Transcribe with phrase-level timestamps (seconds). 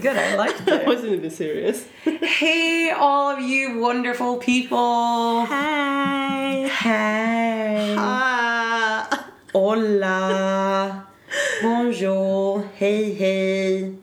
[0.00, 0.16] good.
[0.16, 0.86] I liked I it.
[0.86, 1.86] wasn't even serious.
[2.38, 5.44] Hey, all of you wonderful people.
[5.46, 6.68] Hi.
[6.68, 7.94] Hey.
[7.98, 9.30] Ah.
[9.52, 11.06] Hola.
[11.62, 12.62] Bonjour.
[12.76, 13.94] Hey, hey.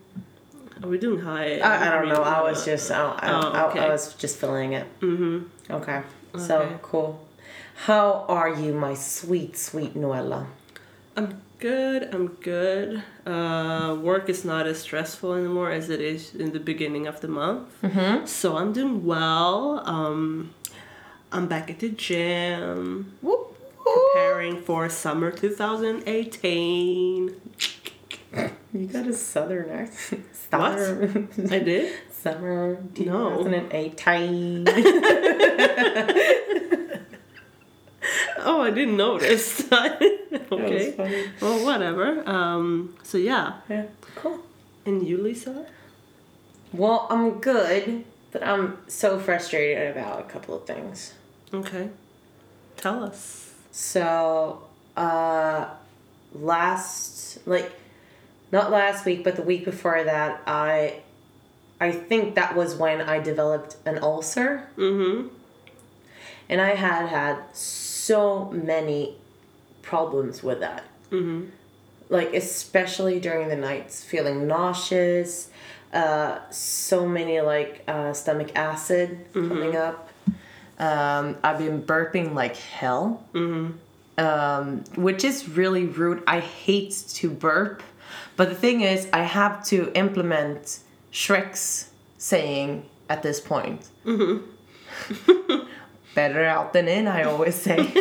[0.83, 1.59] Are we doing hi?
[1.59, 2.21] I, I don't know.
[2.21, 3.79] I was just, I, I, Oh, okay.
[3.79, 4.85] I was just feeling it.
[4.99, 5.71] Mm-hmm.
[5.73, 6.01] Okay.
[6.37, 7.25] So cool.
[7.85, 10.47] How are you, my sweet, sweet Noella?
[11.15, 12.13] I'm good.
[12.13, 13.03] I'm good.
[13.25, 17.27] Uh, work is not as stressful anymore as it is in the beginning of the
[17.27, 17.69] month.
[17.81, 18.25] Mm-hmm.
[18.25, 19.81] So I'm doing well.
[19.85, 20.53] Um,
[21.31, 27.41] I'm back at the gym, Whoop, preparing for summer 2018.
[28.73, 30.25] You got a southern accent.
[30.55, 30.79] What?
[31.51, 31.91] I did.
[32.11, 33.43] Summer No.
[38.05, 38.45] 2018.
[38.45, 39.61] Oh, I didn't notice.
[40.51, 40.91] okay.
[40.91, 41.23] funny.
[41.41, 42.27] Well, whatever.
[42.29, 43.53] Um, so yeah.
[43.69, 43.85] Yeah.
[44.15, 44.39] Cool.
[44.85, 45.65] And you, Lisa?
[46.73, 51.13] Well, I'm good, but I'm so frustrated about a couple of things.
[51.53, 51.89] Okay.
[52.77, 53.53] Tell us.
[53.71, 54.63] So,
[54.95, 55.67] uh,
[56.33, 57.71] last like
[58.51, 60.99] not last week, but the week before that, I
[61.79, 65.27] I think that was when I developed an ulcer, Mm-hmm.
[66.49, 67.84] and I had had so
[68.51, 69.15] many
[69.81, 70.83] problems with that.
[71.11, 71.45] Mm-hmm.
[72.09, 75.49] Like especially during the nights, feeling nauseous,
[75.93, 80.09] uh, so many like uh, stomach acid coming up.
[80.77, 83.23] Um, I've been burping like hell.
[83.33, 84.23] Mm-hmm.
[84.23, 86.23] um, which is really rude.
[86.27, 87.81] I hate to burp,
[88.35, 90.79] but the thing is, I have to implement
[91.11, 93.87] Shrek's saying at this point.
[96.15, 97.93] Better out than in, I always say.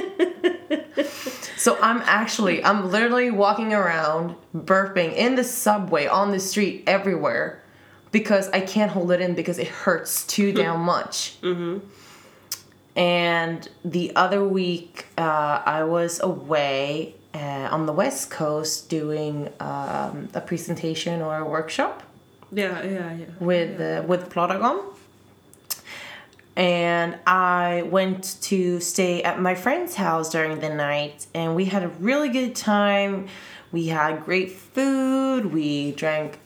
[1.56, 7.60] so I'm actually, I'm literally walking around burping in the subway, on the street, everywhere,
[8.12, 11.36] because I can't hold it in because it hurts too damn much.
[12.96, 17.38] And the other week, uh, I was away uh,
[17.72, 22.04] on the West Coast doing um, a presentation or a workshop
[22.52, 23.24] Yeah, yeah, yeah.
[23.40, 24.93] with uh, with Plotagon.
[26.56, 31.82] And I went to stay at my friend's house during the night, and we had
[31.82, 33.26] a really good time.
[33.72, 35.52] We had great food.
[35.52, 36.38] We drank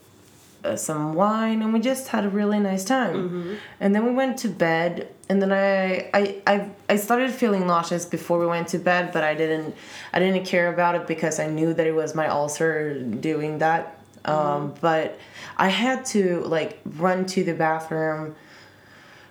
[0.63, 3.57] uh, some wine, and we just had a really nice time.
[3.79, 8.05] And then we went to bed, and then I, I I I started feeling nauseous
[8.05, 9.75] before we went to bed, but I didn't
[10.11, 13.95] I didn't care about it because I knew that it was my ulcer doing that.
[14.25, 15.17] Um, but
[15.55, 18.35] I had to like run to the bathroom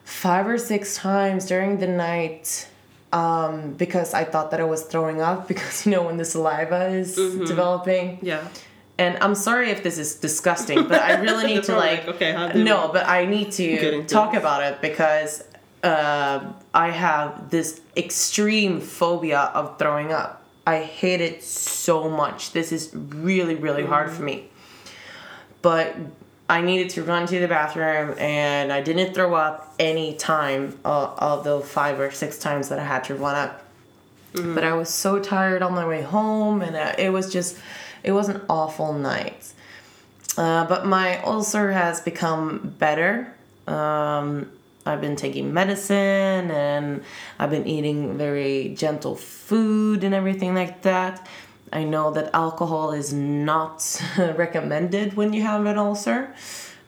[0.08, 2.66] five or six times during the night
[3.12, 6.88] um, because I thought that I was throwing up because you know when the saliva
[6.88, 8.18] is developing.
[8.22, 8.48] Yeah.
[8.96, 12.62] And I'm sorry if this is disgusting, but I really need to like, like, okay,
[12.64, 14.38] no, but I need to talk it.
[14.38, 15.44] about it because
[15.84, 20.42] uh, I have this extreme phobia of throwing up.
[20.66, 22.52] I hate it so much.
[22.52, 24.48] This is really really hard for me.
[25.62, 25.94] But
[26.48, 31.14] I needed to run to the bathroom and I didn't throw up any time uh,
[31.18, 33.64] of the five or six times that I had to run up.
[34.54, 37.58] But I was so tired on my way home and uh, it was just,
[38.02, 39.52] it was an awful night.
[40.36, 43.34] Uh, but my ulcer has become better.
[43.66, 44.50] Um,
[44.86, 47.02] I've been taking medicine and
[47.38, 51.26] I've been eating very gentle food and everything like that.
[51.72, 56.34] I know that alcohol is not recommended when you have an ulcer.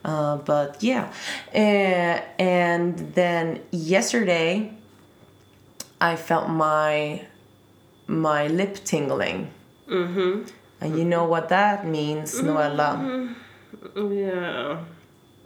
[0.03, 1.11] Uh, but yeah.
[1.53, 4.73] Uh, and then yesterday,
[5.99, 7.25] I felt my
[8.07, 9.51] my lip tingling.
[9.87, 10.49] Mm-hmm.
[10.81, 13.35] And you know what that means, Noella.
[13.95, 14.83] Yeah.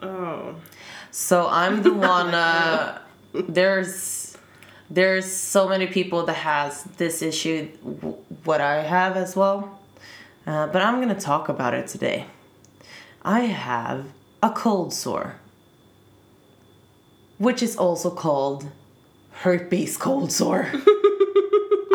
[0.01, 0.55] Oh.
[1.11, 2.33] So I'm the one.
[2.33, 2.99] Uh,
[3.33, 4.24] there's
[4.89, 7.67] there's so many people that has this issue,
[8.43, 9.79] what I have as well.
[10.45, 12.25] Uh, but I'm gonna talk about it today.
[13.23, 14.05] I have
[14.43, 15.37] a cold sore,
[17.39, 18.69] which is also called
[19.31, 20.69] herpes cold sore.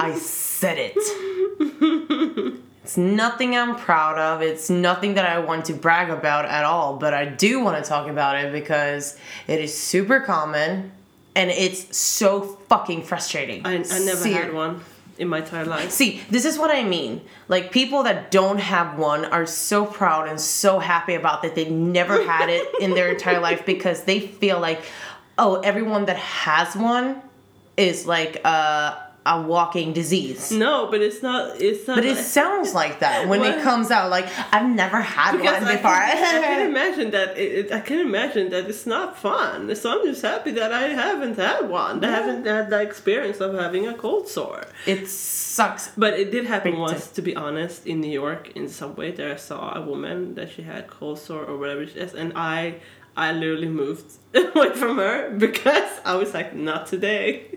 [0.01, 2.61] I said it.
[2.83, 4.43] It's nothing I'm proud of.
[4.43, 7.89] It's nothing that I want to brag about at all, but I do want to
[7.89, 9.17] talk about it because
[9.47, 10.91] it is super common
[11.35, 13.65] and it's so fucking frustrating.
[13.65, 14.82] I, I never Ser- had one
[15.19, 15.91] in my entire life.
[15.91, 17.21] See, this is what I mean.
[17.49, 21.69] Like people that don't have one are so proud and so happy about that they
[21.69, 24.81] never had it in their entire life because they feel like,
[25.38, 27.21] oh, everyone that has one
[27.76, 30.51] is like uh a walking disease.
[30.51, 31.61] No, but it's not.
[31.61, 31.97] It's not.
[31.97, 34.11] But it like- sounds like that when it comes out.
[34.11, 35.91] Like I've never had one I before.
[35.91, 37.37] can, I can imagine that.
[37.39, 39.75] It, it, I can imagine that it's not fun.
[39.77, 42.03] So I'm just happy that I haven't had one.
[42.05, 44.65] I haven't had the experience of having a cold sore.
[44.87, 45.91] it sucks.
[45.97, 46.81] But it did happen Big time.
[46.81, 49.13] once, to be honest, in New York in subway.
[49.13, 52.33] There I saw a woman that she had cold sore or whatever she is, and
[52.37, 52.77] I,
[53.17, 57.50] I literally moved away from her because I was like, not today,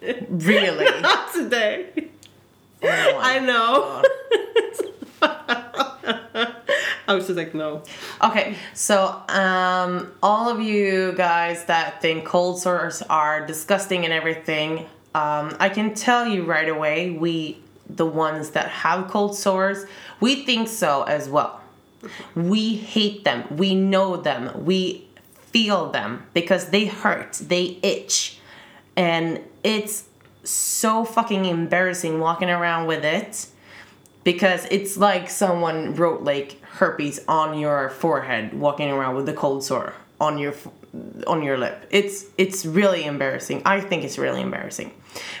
[0.28, 1.00] Really.
[1.00, 2.08] not today.
[2.82, 4.02] Oh I know.
[7.08, 7.82] I was just like, no.
[8.22, 14.86] Okay, so um, all of you guys that think cold sores are disgusting and everything,
[15.14, 17.58] um, I can tell you right away, we,
[17.88, 19.86] the ones that have cold sores,
[20.20, 21.60] we think so as well.
[22.36, 23.44] We hate them.
[23.56, 24.64] We know them.
[24.64, 25.08] We
[25.50, 27.32] feel them because they hurt.
[27.34, 28.38] They itch.
[29.00, 30.04] And it's
[30.44, 33.46] so fucking embarrassing walking around with it
[34.24, 39.64] because it's like someone wrote like herpes on your forehead walking around with the cold
[39.64, 40.52] sore on your
[41.26, 41.86] on your lip.
[41.90, 43.62] It's it's really embarrassing.
[43.64, 44.92] I think it's really embarrassing.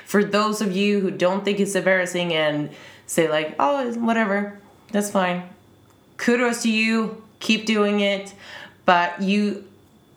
[0.06, 2.70] For those of you who don't think it's embarrassing and
[3.06, 4.58] say like oh whatever.
[4.90, 5.42] That's fine.
[6.16, 7.22] Kudos to you.
[7.40, 8.32] Keep doing it.
[8.86, 9.68] But you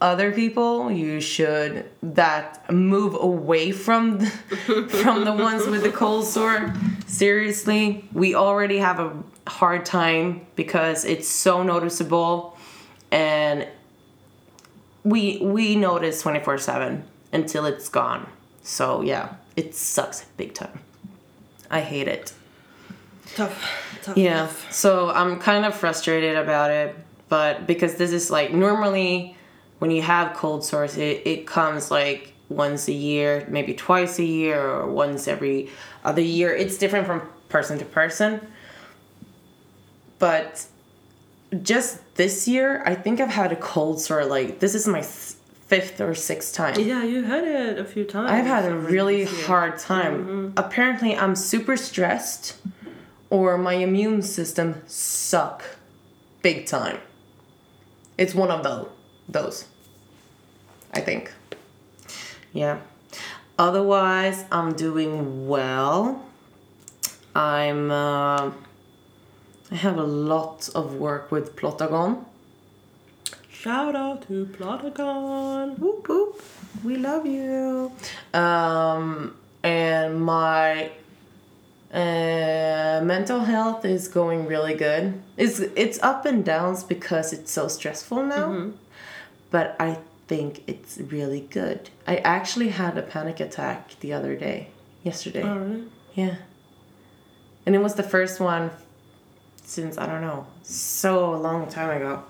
[0.03, 4.25] other people you should that move away from the,
[5.01, 6.73] from the ones with the cold sore
[7.07, 12.57] seriously we already have a hard time because it's so noticeable
[13.11, 13.65] and
[15.05, 17.01] we we notice 24 7
[17.31, 18.29] until it's gone
[18.61, 20.81] so yeah it sucks big time
[21.71, 22.33] i hate it
[23.35, 23.57] Tough.
[24.03, 24.17] Tough.
[24.17, 24.71] yeah, tough.
[24.71, 26.95] so I'm kind of frustrated about it,
[27.29, 29.35] but because this is like normally
[29.79, 34.23] when you have cold sores, it, it comes like once a year, maybe twice a
[34.23, 35.69] year, or once every
[36.03, 36.53] other year.
[36.53, 38.45] It's different from person to person.
[40.19, 40.65] But
[41.61, 45.99] just this year, I think I've had a cold sore like this is my fifth
[45.99, 46.79] or sixth time.
[46.79, 48.31] Yeah, you had it a few times.
[48.31, 50.25] I've had a really hard time.
[50.25, 50.57] Mm-hmm.
[50.57, 52.57] Apparently, I'm super stressed,
[53.29, 55.63] or my immune system suck,
[56.41, 56.99] big time.
[58.17, 58.87] It's one of those.
[59.29, 59.65] Those.
[60.93, 61.33] I think.
[62.53, 62.79] Yeah.
[63.57, 66.23] Otherwise, I'm doing well.
[67.35, 67.91] I'm.
[67.91, 68.51] Uh,
[69.71, 72.25] I have a lot of work with Plotagon.
[73.49, 75.79] Shout out to Plotagon.
[75.79, 76.41] Whoop whoop.
[76.83, 77.91] We love you.
[78.33, 80.91] Um, and my
[81.93, 85.21] uh, mental health is going really good.
[85.37, 88.71] It's it's up and downs because it's so stressful now.
[89.53, 91.91] But I think it's really good.
[92.07, 94.69] I actually had a panic attack the other day,
[95.03, 95.44] yesterday.
[95.44, 95.83] Oh, really?
[96.15, 96.38] Yeah.
[97.63, 98.71] And it was the first one
[99.63, 102.23] since I don't know, so long time ago.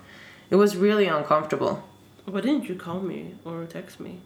[0.50, 1.82] It was really uncomfortable.
[2.26, 4.20] Why didn't you call me or text me?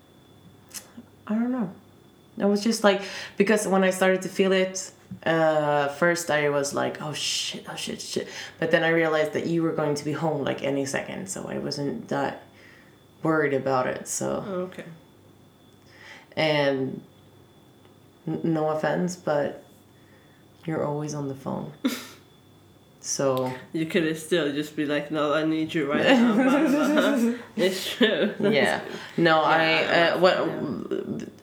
[1.29, 1.71] I don't know.
[2.41, 3.03] I was just like
[3.37, 4.91] because when I started to feel it,
[5.23, 8.27] uh, first I was like, oh shit, oh shit, shit.
[8.59, 11.47] But then I realized that you were going to be home like any second, so
[11.49, 12.43] I wasn't that
[13.23, 14.07] worried about it.
[14.09, 14.85] So Oh, okay.
[16.37, 17.01] and
[18.27, 19.65] n- no offense, but
[20.65, 21.73] you're always on the phone.
[23.01, 27.35] so You could have still just be like, no, I need you right now.
[27.57, 28.35] it's true.
[28.41, 28.81] yeah
[29.17, 30.37] no i Yeah, uh, what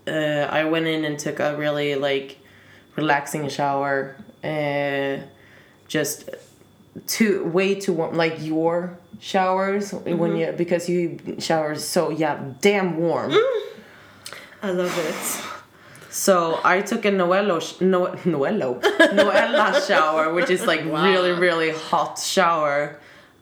[0.08, 2.38] uh, i went in and took a really like
[2.96, 5.18] relaxing shower uh,
[5.88, 6.30] just
[7.08, 12.98] too way too warm like your showers when you because you shower so yeah damn
[12.98, 13.32] warm
[14.64, 16.12] I love it.
[16.12, 18.80] so i took a noello sh- no noello
[19.14, 21.04] noella shower which is like Wow.
[21.04, 23.00] really really hot shower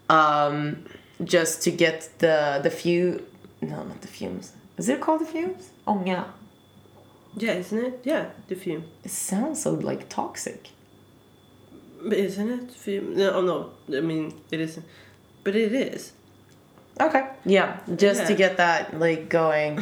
[0.10, 0.84] um
[1.24, 3.25] just to get the the few
[3.62, 6.25] no not the fumes is it called the fumes oh yeah
[7.36, 7.94] Yeah, isn't it?
[8.03, 8.84] Yeah, the fume.
[9.03, 10.70] It sounds so like toxic.
[12.10, 13.18] But isn't it fume?
[13.18, 13.58] No, oh, no.
[13.98, 14.86] I mean, it isn't.
[15.43, 16.13] But it is.
[17.00, 17.27] Okay.
[17.45, 19.81] Yeah, just to get that like going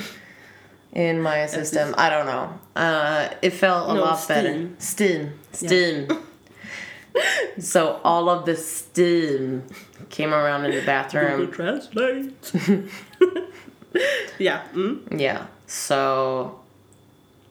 [0.94, 1.94] in my system.
[1.98, 2.60] I don't know.
[2.76, 4.70] Uh, it felt a No, lot better.
[4.80, 5.34] Steam.
[5.52, 6.08] Steam.
[7.60, 9.64] so all of the steam
[10.10, 11.52] came around in the bathroom.
[11.52, 12.52] Translate.
[14.40, 14.64] yeah.
[14.74, 15.20] Mm?
[15.20, 15.48] Yeah.
[15.68, 16.60] So,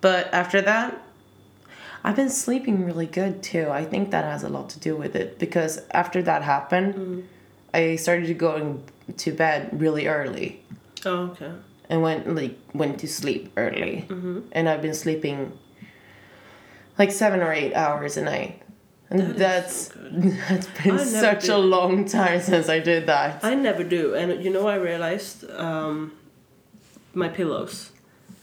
[0.00, 1.02] but after that,
[2.02, 3.68] I've been sleeping really good too.
[3.70, 7.28] I think that has a lot to do with it because after that happened,
[7.72, 8.82] I started going
[9.16, 10.62] to bed really early
[11.04, 11.52] Oh, okay.
[11.88, 14.44] and went like went to sleep early, Mhm.
[14.52, 15.52] and I've been sleeping
[16.98, 18.62] like seven or eight hours a night.
[19.10, 19.94] And That that's so
[20.48, 23.40] that's been I such a long time since I did that.
[23.44, 26.12] I never do, and you know I realized um,
[27.14, 27.90] my pillows.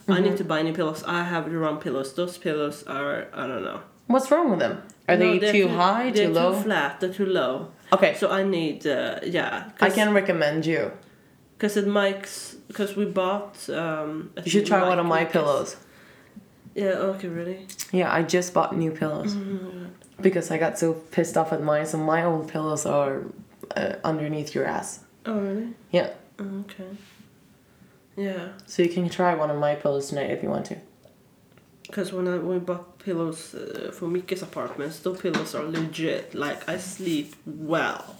[0.09, 0.23] I Mm-hmm.
[0.23, 1.03] need to buy new pillows.
[1.05, 2.13] I have the wrong pillows.
[2.13, 3.79] Those pillows are I don't know.
[4.07, 4.81] What's wrong with them?
[5.07, 6.53] Are No, they they're too high, too low?
[6.55, 6.99] Too flat.
[6.99, 7.71] They're too low.
[7.93, 9.69] Okay, So I need uh, yeah.
[9.81, 10.91] I can recommend you.
[11.57, 13.69] because it makes because we bought.
[13.69, 15.75] Um, a You should try one of my pillows.
[16.75, 17.11] Yeah.
[17.15, 17.27] Okay.
[17.29, 17.67] Really.
[17.91, 19.85] Yeah, I just bought new pillows Mm-hmm.
[20.21, 21.85] because I got so pissed off at mine.
[21.85, 23.23] So my old pillows are
[23.75, 24.99] uh, underneath your ass.
[25.25, 25.73] Oh really?
[25.91, 26.89] Yeah, Oh, okay.
[28.15, 28.49] Yeah.
[28.65, 30.77] so you can try one of my pillows tonight if you want to.
[31.87, 36.35] Because when I when we bought pillows uh, for Mikke's apartments, those pillows are legit.
[36.35, 38.17] Like I sleep well,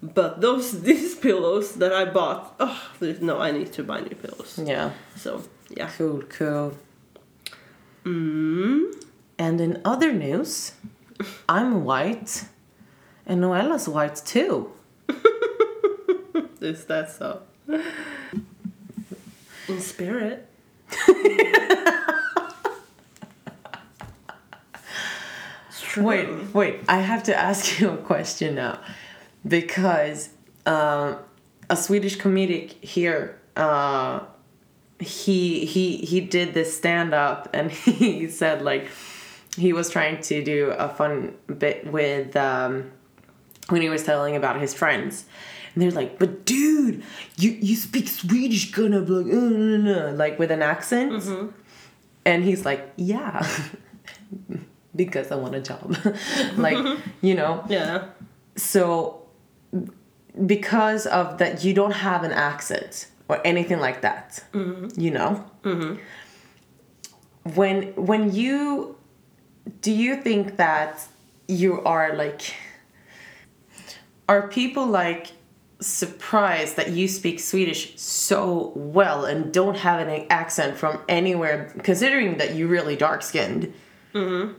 [0.00, 4.14] but those these pillows that I bought, oh there's- no, I need to buy new
[4.14, 4.58] pillows.
[4.64, 5.42] Yeah, So
[5.76, 5.90] yeah.
[5.98, 6.74] cool, cool.
[8.04, 8.94] Mm.
[9.38, 10.72] And in other news,
[11.48, 12.44] I'm white,
[13.26, 14.70] and Noella's white too.
[16.60, 17.42] Is that so?
[19.68, 20.46] In spirit.
[25.92, 26.04] True.
[26.04, 26.80] Wait, wait.
[26.88, 28.80] I have to ask you a question now,
[29.46, 30.30] because
[30.66, 31.18] um,
[31.68, 34.20] a Swedish comedic here, uh,
[34.98, 38.88] he he he did this stand up, and he said like
[39.56, 42.90] he was trying to do a fun bit with um,
[43.68, 45.26] when he was telling about his friends.
[45.74, 47.02] And they're like, but dude,
[47.38, 51.24] you, you speak Swedish kind of like, uh, uh, uh," like with an accent.
[52.26, 53.46] And he's like, yeah,
[54.94, 55.96] because I want a job.
[56.56, 58.06] like, you know, Yeah.
[58.56, 59.26] so
[60.46, 65.00] because of that, you don't have an accent or anything like that, mm-hmm.
[65.00, 65.44] you know?
[65.62, 66.00] Mm-hmm.
[67.54, 68.96] When, when you,
[69.80, 71.06] do you think that
[71.48, 72.54] you are like,
[74.28, 75.32] are people like
[75.80, 82.38] surprised that you speak Swedish so well and don't have an accent from anywhere, considering
[82.38, 83.72] that you're really dark skinned?
[84.14, 84.52] Mm-hmm.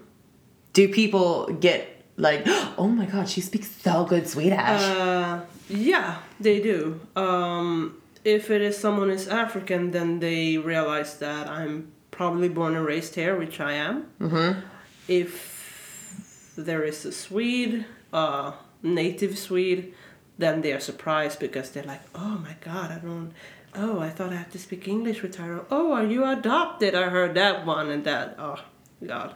[0.74, 2.44] Do people get like,
[2.78, 4.58] oh my god, she speaks so good Swedish?
[4.60, 7.00] Uh, yeah, they do.
[7.16, 12.86] Um, if it is someone who's African, then they realize that I'm probably born and
[12.86, 14.08] raised here, which I am.
[14.20, 14.60] Mm-hmm.
[15.08, 19.94] If there is a Swede, uh, native Swede,
[20.38, 23.34] then they are surprised because they're like, oh my god, I don't.
[23.76, 25.66] Oh, I thought I had to speak English with her.
[25.72, 26.94] Oh, are you adopted?
[26.94, 28.36] I heard that one and that.
[28.38, 28.60] Oh,
[29.06, 29.34] God.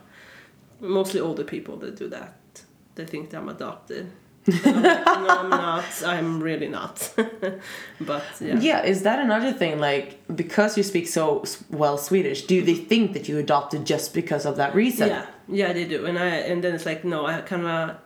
[0.79, 2.35] Mostly older people that do that.
[2.95, 4.11] They think that I'm adopted.
[4.47, 5.85] I'm like, no, I'm not.
[6.05, 7.13] I'm really not.
[8.01, 8.59] but yeah.
[8.59, 9.79] yeah, is that another thing?
[9.79, 14.45] Like, because you speak so well Swedish, do they think that you adopted just because
[14.45, 15.09] of that reason?
[15.09, 17.97] Yeah, yeah, they do, and I and then it's like no, I kind of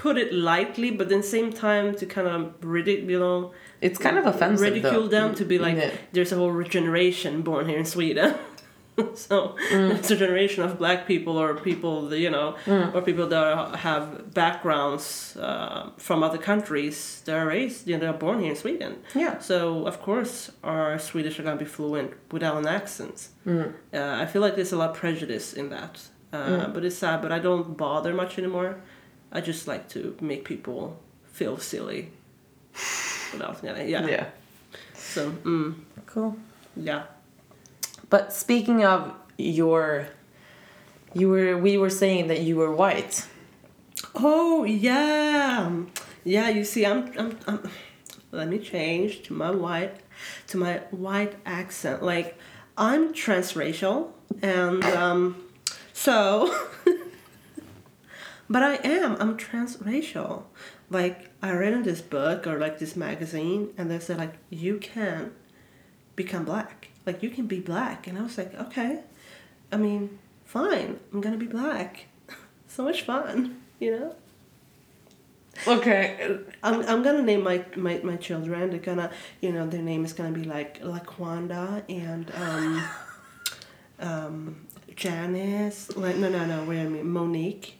[0.00, 4.16] put it lightly, but then same time to kind of ridicule, you know, It's kind
[4.16, 4.62] of offensive.
[4.62, 5.08] ridicule though.
[5.08, 5.90] them to be mm, like, Yeah.
[6.12, 8.34] there's a whole generation born here in Sweden.
[9.14, 9.96] so Mm.
[9.98, 12.94] it's a generation of black people or people that, you know Mm.
[12.94, 18.00] or people that are, have backgrounds uh, from other countries that are raised you know
[18.00, 19.38] they're born here in Sweden Yeah.
[19.38, 23.72] so of course our Swedish are gonna be fluent without an accent Mm.
[23.94, 25.94] uh, I feel like there's a lot of prejudice in that
[26.32, 28.72] uh, but it's sad but I don't bother much anymore
[29.32, 30.82] I just like to make people
[31.32, 32.10] feel silly
[33.32, 34.26] without yeah yeah, Yeah.
[34.94, 35.74] so mm,
[36.06, 36.36] Cool.
[36.76, 37.02] yeah
[38.10, 40.08] But speaking of your,
[41.14, 43.26] you were we were saying that you were white.
[44.16, 45.70] Oh yeah,
[46.24, 46.48] yeah.
[46.48, 47.70] You see, I'm, I'm, I'm.
[48.32, 49.96] Let me change to my white,
[50.48, 52.02] to my white accent.
[52.02, 52.36] Like,
[52.76, 54.10] I'm transracial,
[54.42, 55.44] and um,
[55.92, 56.54] so.
[58.50, 59.16] but I am.
[59.20, 60.44] I'm transracial.
[60.90, 64.78] Like I read in this book or like this magazine, and they said like you
[64.78, 65.32] can
[66.16, 66.89] become black.
[67.10, 69.00] Like you can be black, and I was like, okay.
[69.72, 71.00] I mean, fine.
[71.12, 72.06] I'm gonna be black.
[72.68, 74.14] so much fun, you know.
[75.66, 76.38] Okay.
[76.62, 78.70] I'm, I'm gonna name my, my, my children.
[78.70, 82.88] They're gonna, you know, their name is gonna be like Laquanda and um,
[83.98, 85.96] um, Janice.
[85.96, 86.62] Like, no, no, no.
[86.62, 87.74] Wait a minute, Monique.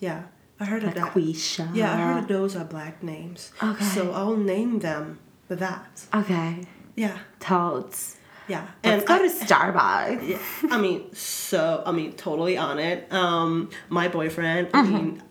[0.00, 0.24] Yeah,
[0.60, 1.14] I heard of that.
[1.14, 1.74] Quisha.
[1.74, 3.52] Yeah, I heard those are black names.
[3.62, 3.86] Okay.
[3.86, 5.18] So I'll name them
[5.48, 6.02] that.
[6.14, 6.64] Okay.
[6.94, 8.18] Yeah, Toads.
[8.48, 8.66] Yeah.
[8.84, 10.28] Let's And go I- to Starbucks.
[10.28, 10.38] yeah,
[10.70, 13.12] I mean, so I mean, totally on it.
[13.12, 14.68] Um, my boyfriend.
[14.68, 14.76] Mm-hmm.
[14.78, 15.22] I mean,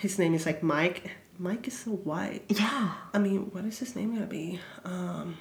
[0.00, 1.10] his name is like Mike.
[1.38, 2.44] Mike is so white.
[2.48, 2.92] Yeah.
[3.12, 4.60] I mean, what is his name gonna be?
[4.84, 5.36] Um,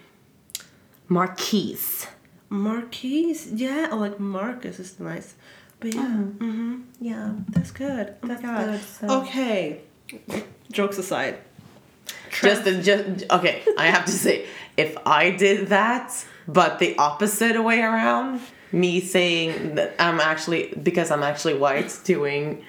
[1.07, 2.07] Marquise.
[2.49, 3.51] Marquise.
[3.51, 5.35] Yeah, or like Marcus is nice.
[5.79, 8.15] But yeah, mm-hmm, yeah, that's good.
[8.23, 8.65] Oh my That's God.
[8.65, 9.81] good, so- Okay,
[10.71, 11.39] jokes aside.
[12.41, 13.63] Just, just okay.
[13.77, 14.47] I have to say,
[14.77, 21.11] if I did that, but the opposite way around, me saying that I'm actually because
[21.11, 22.65] I'm actually white, doing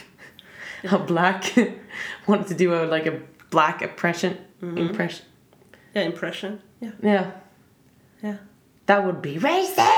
[0.90, 1.54] a black
[2.26, 4.78] wanted to do a like a black impression mm-hmm.
[4.78, 5.24] impression.
[5.94, 6.60] yeah, impression.
[6.80, 7.30] Yeah, Yeah,
[8.22, 8.36] yeah.
[8.86, 9.97] that would be racist.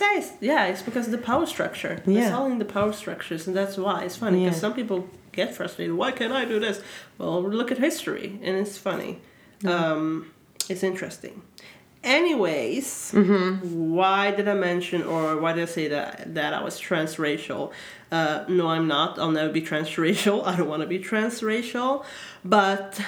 [0.00, 0.32] Racist.
[0.40, 2.02] Yeah, it's because of the power structure.
[2.06, 2.26] Yeah.
[2.26, 4.44] It's all in the power structures, and that's why it's funny.
[4.44, 4.60] Because Yeah.
[4.60, 5.94] some people get frustrated.
[5.96, 6.80] Why can't I do this?
[7.18, 9.20] Well, look at history, and it's funny.
[9.64, 10.30] Um,
[10.68, 11.42] it's interesting.
[12.02, 17.72] Anyways, why did I mention or why did I say that that I was transracial?
[18.12, 19.18] Uh, no, I'm not.
[19.18, 20.44] I'll never be transracial.
[20.46, 22.04] I don't want to be transracial.
[22.44, 23.00] But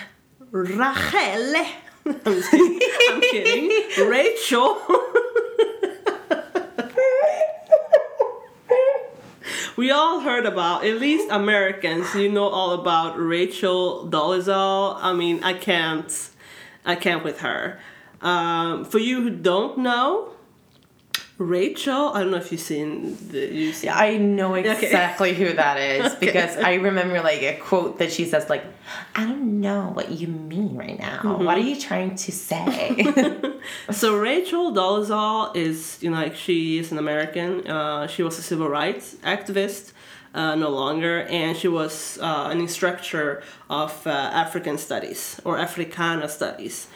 [0.50, 0.80] Rachel,
[2.06, 2.90] I'm, kidding.
[3.10, 4.08] I'm kidding.
[4.08, 4.78] Rachel.
[9.76, 14.96] We all heard about, at least Americans, you know all about Rachel Dolezal.
[15.00, 16.30] I mean, I can't,
[16.84, 17.78] I can't with her.
[18.22, 20.32] Um, for you who don't know,
[21.38, 25.52] Rachel, I don't know if you've seen the, you seen Yeah, I know exactly who
[25.52, 26.26] that is Okay.
[26.26, 28.64] because I remember like a quote that she says like,
[29.14, 31.18] "I don't know what you mean right now.
[31.18, 31.44] Mm-hmm.
[31.44, 33.04] What are you trying to say?"
[33.90, 37.66] So Rachel Dolezal is, you know, like she is an American.
[37.66, 39.92] Uh, she was a civil rights activist,
[40.34, 46.28] uh, no longer, and she was uh, an instructor of uh, African studies or Africana
[46.28, 46.86] studies.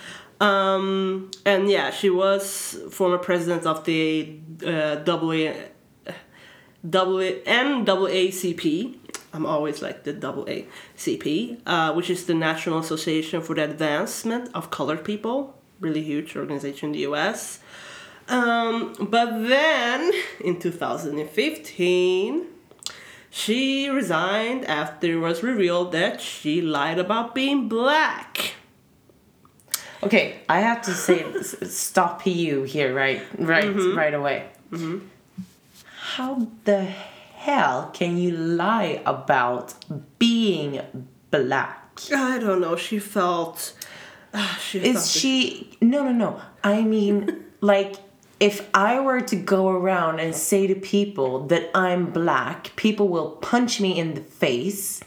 [0.40, 4.96] Um, and yeah, she was former president of the uh.
[6.88, 8.96] W NAACP.
[9.32, 14.70] I'm always like the double uh, which is the National Association for the Advancement of
[14.70, 15.56] Colored People.
[15.78, 17.60] Really huge organization in the U.S.
[18.28, 22.46] Um, but then in 2015,
[23.30, 28.54] she resigned after it was revealed that she lied about being black.
[30.02, 33.98] Okay, I have to say, stop you here, right, right, Mm-hmm.
[33.98, 34.46] right away.
[36.16, 39.74] How the hell can you lie about
[40.18, 40.80] being
[41.30, 42.00] black?
[42.14, 42.76] I don't know.
[42.76, 43.74] She felt.
[44.32, 46.40] Uh, she felt Is she no no no.
[46.62, 47.96] I mean like
[48.38, 53.32] if I were to go around and say to people that I'm black, people will
[53.32, 55.00] punch me in the face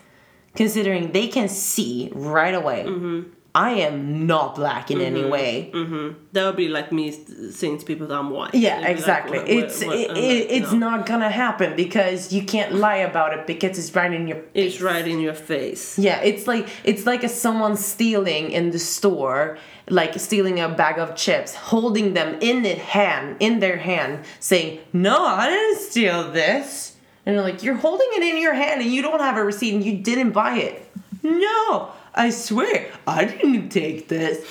[0.55, 2.83] considering they can see right away.
[2.85, 3.29] Mm-hmm.
[3.55, 5.29] I am not black in any mm-hmm.
[5.29, 5.71] way.
[5.73, 6.17] Mm-hmm.
[6.31, 7.11] That would be like me
[7.51, 8.55] saying to people that I'm white.
[8.55, 9.37] Yeah, They'd be like, exactly.
[9.37, 12.73] "What- what- it's what?" it, I'm it, it's "No." not gonna happen because you can't
[12.73, 15.99] lie about it because it's right in your It's right in your face.
[15.99, 20.97] Yeah, it's like it's like if someone stealing in the store, like stealing a bag
[20.97, 26.31] of chips, holding them in the hand, in their hand, saying, "No, I didn't steal
[26.31, 29.43] this," and they're like, "You're holding it in your hand and you don't have a
[29.43, 30.89] receipt and you didn't buy it."
[31.21, 34.45] No, I swear, I didn't take this.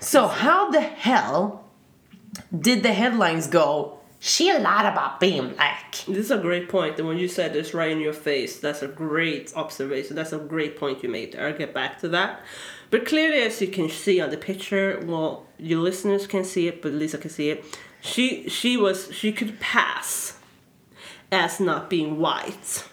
[0.00, 1.64] So how the hell
[2.56, 3.98] did the headlines go?
[4.22, 5.92] She lied about being black.
[6.06, 6.98] This is a great point.
[6.98, 10.14] and when you said this right in your face, that's a great observation.
[10.14, 11.46] That's a great point you made there.
[11.46, 12.40] I'll get back to that.
[12.90, 16.82] But clearly, as you can see on the picture, well, your listeners can see it,
[16.82, 17.64] but Lisa can see it.
[18.02, 20.38] She she was she could pass
[21.32, 22.84] as not being white.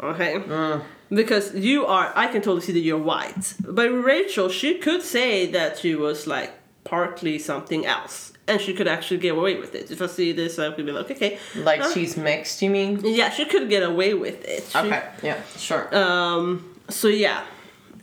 [0.00, 0.82] Okay, mm.
[1.14, 2.12] Because you are.
[2.14, 3.54] I can totally see that you're white.
[3.64, 6.52] But Rachel, she could say that she was like
[6.84, 9.90] partly something else, and she could actually get away with it.
[9.90, 13.00] If I see this, I could be like, okay, Like uh, she's mixed, you mean?
[13.04, 14.64] yeah, she could get away with it.
[14.70, 15.94] She- Okay, yeah, sure.
[15.96, 16.68] Um.
[16.88, 17.44] So yeah,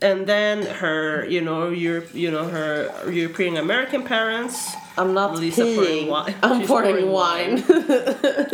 [0.01, 4.73] and then her, you know, Europe, you know, her European American parents.
[4.97, 6.35] I'm not Lisa pouring wine.
[6.41, 7.63] I'm She's pouring, pouring wine.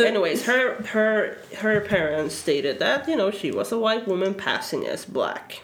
[0.00, 4.86] Anyways, her her her parents stated that you know she was a white woman passing
[4.86, 5.62] as black.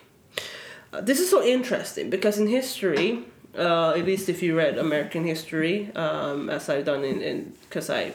[0.93, 3.25] Uh, this is so interesting because in history,
[3.57, 8.13] uh, at least if you read American history, um, as I've done in because I,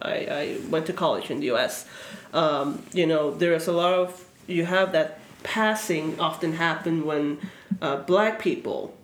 [0.00, 1.86] I I went to college in the U.S.
[2.32, 7.38] Um, you know, there's a lot of you have that passing often happened when
[7.80, 8.96] uh, black people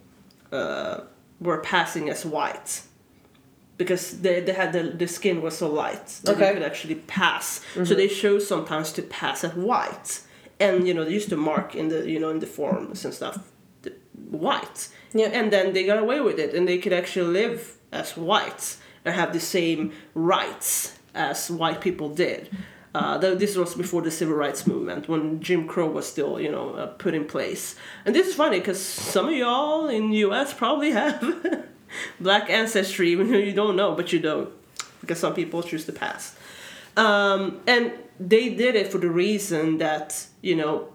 [0.52, 1.00] uh,
[1.40, 2.82] were passing as white
[3.76, 7.60] because they, they had the, the skin was so light that they could actually pass.
[7.74, 10.20] So they chose sometimes to pass as white,
[10.60, 13.12] and you know they used to mark in the you know in the forms and
[13.12, 13.50] stuff
[13.82, 13.92] the
[14.30, 14.88] white.
[15.12, 15.26] Yeah.
[15.26, 19.14] And then they got away with it, and they could actually live as whites and
[19.14, 22.50] have the same rights as white people did.
[22.94, 26.74] Uh, this was before the civil rights movement, when Jim Crow was still, you know,
[26.74, 27.74] uh, put in place.
[28.04, 30.54] And this is funny because some of y'all in the U.S.
[30.54, 31.66] probably have
[32.20, 34.48] black ancestry, even though you don't know, but you don't,
[35.00, 36.36] because some people choose to pass.
[36.96, 40.92] Um, and they did it for the reason that you know,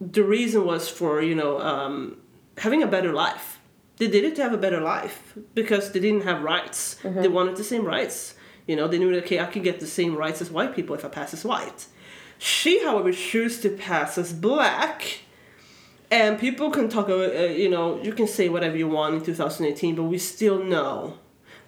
[0.00, 2.18] the reason was for you know um,
[2.58, 3.58] having a better life.
[3.96, 6.96] They did it to have a better life because they didn't have rights.
[7.04, 8.34] They wanted the same rights.
[8.66, 10.94] You know, they knew that okay, I could get the same rights as white people
[10.94, 11.86] if I pass as white.
[12.38, 15.20] She, however, chose to pass as black.
[16.10, 19.22] And people can talk, about, uh, you know, you can say whatever you want in
[19.22, 21.18] 2018, but we still know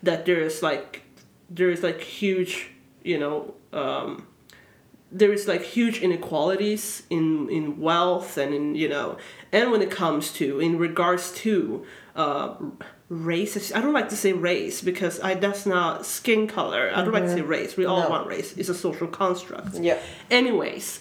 [0.03, 1.03] that there is like,
[1.49, 2.71] there is like huge,
[3.05, 4.27] you know, um,
[5.13, 9.19] there is like huge inequalities in in wealth and in you know,
[9.53, 11.85] and when it comes to in regards to
[12.17, 12.55] uh,
[13.13, 13.73] race.
[13.73, 16.91] I don't like to say race because I that's not skin color.
[16.95, 17.77] I don't like to say race.
[17.77, 18.09] We all No.
[18.09, 18.57] want race.
[18.57, 19.75] It's a social construct.
[19.75, 19.99] Yeah.
[20.31, 21.01] Anyways,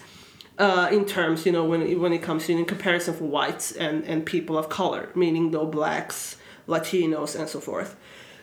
[0.60, 3.72] uh, in terms, you know, when it, when it comes to in comparison for whites
[3.72, 6.36] and and people of color, meaning though blacks,
[6.68, 7.96] Latinos, and so forth.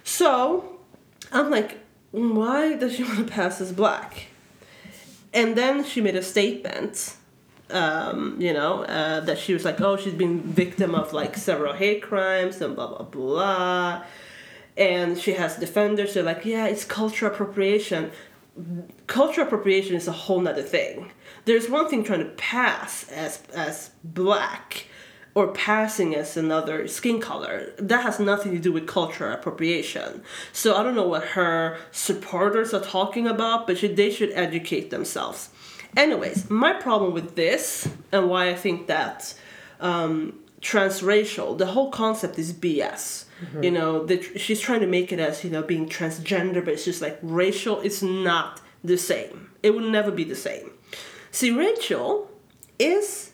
[0.02, 0.78] So,
[1.33, 1.78] I'm like,
[2.11, 4.28] why does she want to pass as black?
[5.35, 7.14] And then she made a statement,
[7.70, 11.72] um, you know, uh, that she was like, oh, she's been victim of like several
[11.72, 14.04] hate crimes and blah blah blah,
[14.76, 16.14] and she has defenders.
[16.14, 18.11] They're like, yeah, it's cultural appropriation.
[19.07, 21.12] Cultural appropriation is a whole nother thing.
[21.44, 24.87] There's one thing trying to pass as as black
[25.35, 27.72] or passing as another skin color.
[27.78, 30.22] That has nothing to do with cultural appropriation.
[30.52, 34.90] So I don't know what her supporters are talking about, but should, they should educate
[34.90, 35.50] themselves.
[35.96, 39.35] Anyways, my problem with this and why I think that
[39.81, 43.24] um, transracial, the whole concept is BS.
[43.62, 46.85] You know, the, she's trying to make it as you know being transgender, but it's
[46.85, 47.81] just like racial.
[47.81, 49.51] It's not the same.
[49.62, 50.72] It will never be the same.
[51.31, 52.31] See, Rachel
[52.79, 53.33] is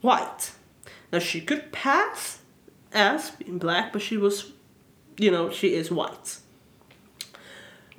[0.00, 0.52] white.
[1.12, 2.38] Now she could pass
[2.92, 4.52] as being black, but she was,
[5.16, 6.38] you know, she is white.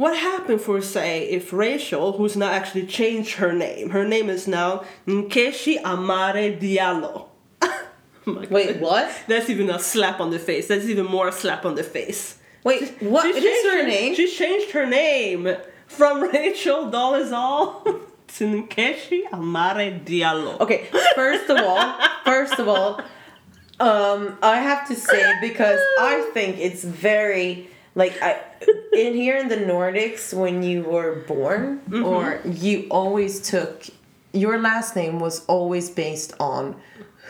[0.02, 4.48] What happened for say if Rachel, who's now actually changed her name, her name is
[4.48, 7.28] now Nkechi Amare Diallo.
[8.28, 9.12] Oh Wait, what?
[9.28, 10.68] That's even a slap on the face.
[10.68, 12.40] That's even more a slap on the face.
[12.64, 14.16] Wait, what She is changed her name?
[14.16, 17.84] She changed her name from Rachel Dolezal
[18.38, 20.60] to Nkechi Amare Diallo.
[20.62, 23.02] Okay, first of all, first of all,
[23.80, 28.40] um, I have to say because I think it's very like I
[28.94, 33.86] in here in the Nordics when you were born or you always took
[34.34, 36.76] your last name was always based on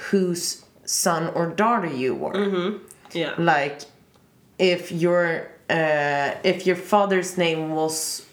[0.10, 2.80] whose son or daughter you were.
[3.12, 3.34] Yeah.
[3.38, 3.82] Like
[4.60, 8.26] if your uh, if your father's name was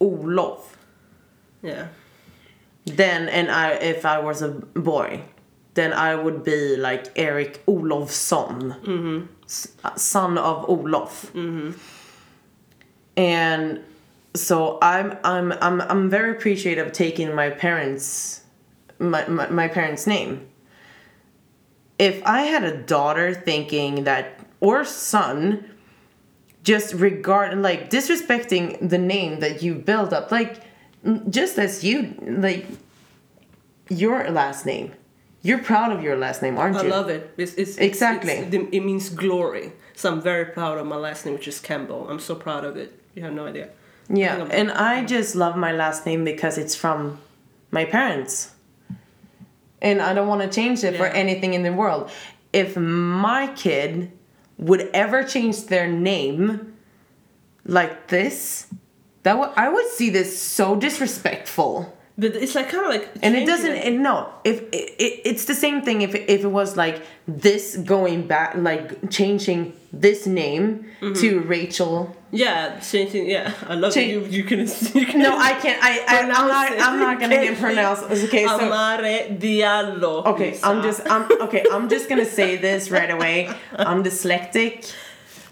[0.00, 0.76] Olof,
[1.62, 1.88] Yeah.
[2.84, 5.22] then and I if I was a boy,
[5.74, 9.26] then I would be like Eric Olofsson, mm-hmm.
[9.50, 11.32] Son of Olof.
[11.34, 11.72] Mm-hmm.
[13.16, 13.84] And
[14.34, 18.44] so I'm I'm I'm I'm very appreciative of taking my parents
[18.98, 20.46] my, my, my parents' name.
[21.98, 25.64] If I had a daughter thinking that or son
[26.62, 30.60] just regard like disrespecting the name that you build up like
[31.30, 32.66] just as you like
[33.88, 34.92] your last name
[35.42, 37.32] you're proud of your last name aren't I you I love it.
[37.36, 38.32] It's, it's, Exactly.
[38.34, 39.72] it's- it means glory.
[39.94, 42.08] So I'm very proud of my last name, which is Campbell.
[42.10, 42.90] I'm so proud of it.
[43.14, 43.68] You have no idea.
[44.08, 47.18] yeah I'm- and i just love my last name because it's from
[47.70, 48.50] my parents
[49.80, 52.10] and i don't want to change it for anything in the world
[52.52, 54.10] if my kid
[54.58, 56.74] would ever change their name
[57.64, 58.66] like this
[59.22, 63.04] that would i would see this so disrespectful But it's like kind of like.
[63.24, 66.52] and it doesn't it, no if it, it, it's the same thing if if it
[66.60, 69.60] was like this going back like changing
[70.04, 71.20] this name Mm-hmm.
[71.22, 73.24] to rachel Yeah, changing.
[73.34, 74.60] Yeah, I love You, you can.
[74.98, 76.80] You can no i can't i, I i'm not it.
[76.86, 80.26] i'm not gonna get pronounced okay so Amare Diallo.
[80.32, 83.36] okay i'm just i'm okay i'm just gonna say this right away
[83.90, 84.92] i'm dyslexic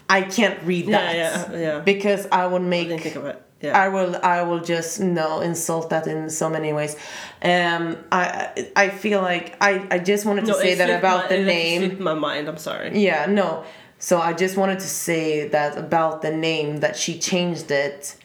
[0.07, 1.59] i can't read that yeah, yeah.
[1.59, 1.79] yeah.
[1.79, 3.41] because i would I make think of it.
[3.61, 3.77] Yeah.
[3.77, 6.95] I will I will just no insult that in so many ways.
[7.41, 11.35] Um I I feel like I I just wanted to no, say that about my,
[11.35, 12.01] the name.
[12.01, 12.47] my mind.
[12.47, 12.97] I'm sorry.
[12.97, 13.65] Yeah, no.
[13.97, 18.15] So I just wanted to say that about the name that she changed it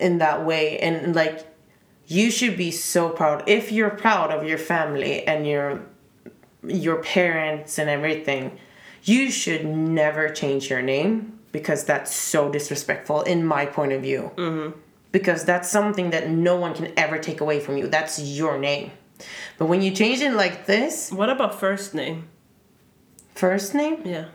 [0.00, 1.46] in that way and like
[2.06, 5.82] you should be so proud if you're proud of your family and your
[6.66, 8.58] your parents and everything.
[9.04, 14.30] You should never change your name because that's so disrespectful in my point of view.
[14.36, 14.78] Mm-hmm.
[15.12, 17.86] Because that's something that no one can ever take away from you.
[17.88, 18.90] That's your name.
[19.56, 22.28] But when you change it like this, What about first name?
[23.34, 24.26] first name, Yeah.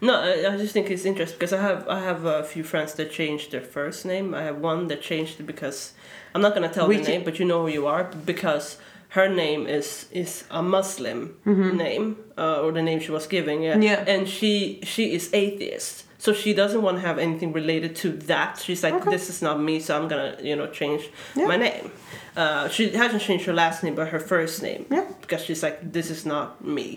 [0.00, 2.94] No, I, I just think it's interesting because I have I have a few friends
[2.94, 4.34] that changed their first name.
[4.34, 5.94] I have one that changed it because
[6.34, 8.78] I'm not gonna tell We the name, but you know who you are because
[9.16, 13.62] her name is is a Muslim name uh, or the name she was giving.
[13.62, 13.72] Yeah.
[13.74, 13.82] Mm-hmm.
[13.82, 14.14] Yeah.
[14.14, 16.04] And she she is atheist.
[16.18, 18.58] So she doesn't want to have anything related to that.
[18.64, 19.10] She's like, Okay.
[19.10, 21.02] this is not me, so I'm gonna, you know, change
[21.34, 21.48] Yeah.
[21.48, 21.90] my name.
[22.36, 24.86] Uh, she hasn't changed her last name, but her first name.
[24.90, 25.04] Yeah.
[25.20, 26.88] Because she's like, this is not me.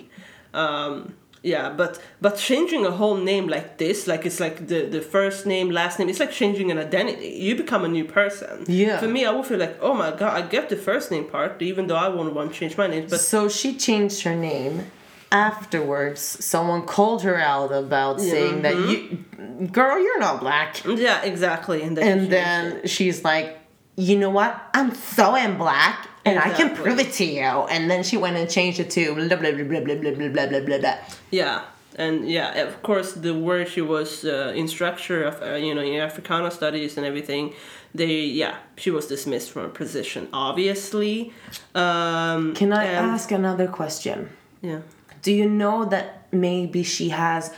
[0.54, 1.16] Um,
[1.46, 5.46] yeah, but but changing a whole name like this, like it's like the the first
[5.46, 7.28] name, last name, it's like changing an identity.
[7.28, 8.66] You become a new person.
[8.68, 9.00] Yeah.
[9.00, 11.62] For me, I would feel like, oh my god, I get the first name part,
[11.62, 13.06] even though I wouldn't want to change my name.
[13.08, 14.92] But so she changed her name.
[15.32, 19.60] Afterwards, someone called her out about saying that mm-hmm.
[19.62, 20.84] you, girl, you're not black.
[20.86, 21.82] yeah, exactly.
[21.84, 23.58] And then, And changed then she's like,
[23.98, 24.52] you know what?
[24.74, 27.42] I'm so am black, and I can prove it to you.
[27.44, 30.30] And then she went and changed it to blah blah blah blah blah blah blah
[30.30, 30.98] blah blah blah blah.
[31.32, 31.62] Yeah,
[31.98, 36.00] and yeah, of course, the word she was uh, instructor of, uh, you know, in
[36.02, 37.54] Africana studies and everything,
[37.94, 41.32] they, yeah, she was dismissed from her position, obviously.
[41.74, 44.30] Um, Can I and- ask another question?
[44.62, 44.82] Yeah.
[45.22, 47.54] Do you know that maybe she has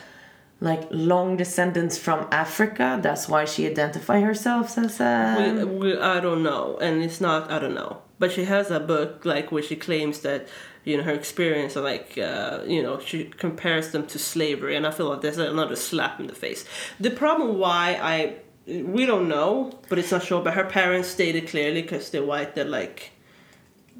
[0.61, 2.99] like long descendants from Africa?
[3.01, 5.35] That's why she identifies herself as a.
[5.57, 7.51] We, we, I don't know, and it's not.
[7.51, 10.47] I don't know, but she has a book like where she claims that
[10.83, 14.87] you know her experience, of, like uh, you know, she compares them to slavery, and
[14.87, 16.65] I feel like there's another slap in the face.
[16.99, 18.35] The problem why I
[18.67, 20.41] we don't know, but it's not sure.
[20.41, 23.11] But her parents stated clearly because they're white that like.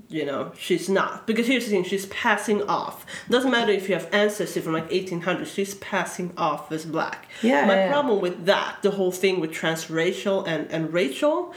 [0.09, 1.27] You know, she's not.
[1.27, 3.05] Because here's the thing, she's passing off.
[3.29, 7.27] Doesn't matter if you have ancestry from like 1800, she's passing off as black.
[7.41, 11.53] Yeah, My yeah, problem with that, the whole thing with transracial and, and Rachel,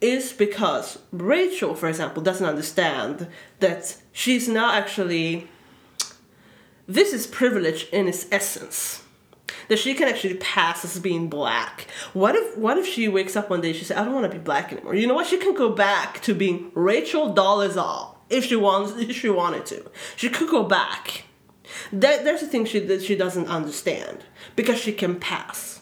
[0.00, 3.28] is because Rachel, for example, doesn't understand
[3.60, 5.48] that she's now actually.
[6.86, 9.02] This is privilege in its essence.
[9.68, 11.86] That she can actually pass as being black.
[12.12, 14.38] What if what if she wakes up one day she says, I don't want to
[14.38, 14.94] be black anymore?
[14.94, 15.26] You know what?
[15.26, 19.90] She can go back to being Rachel Dolezal if she wants if she wanted to.
[20.16, 21.24] She could go back.
[21.92, 24.24] That there's a thing she that she doesn't understand
[24.56, 25.80] because she can pass.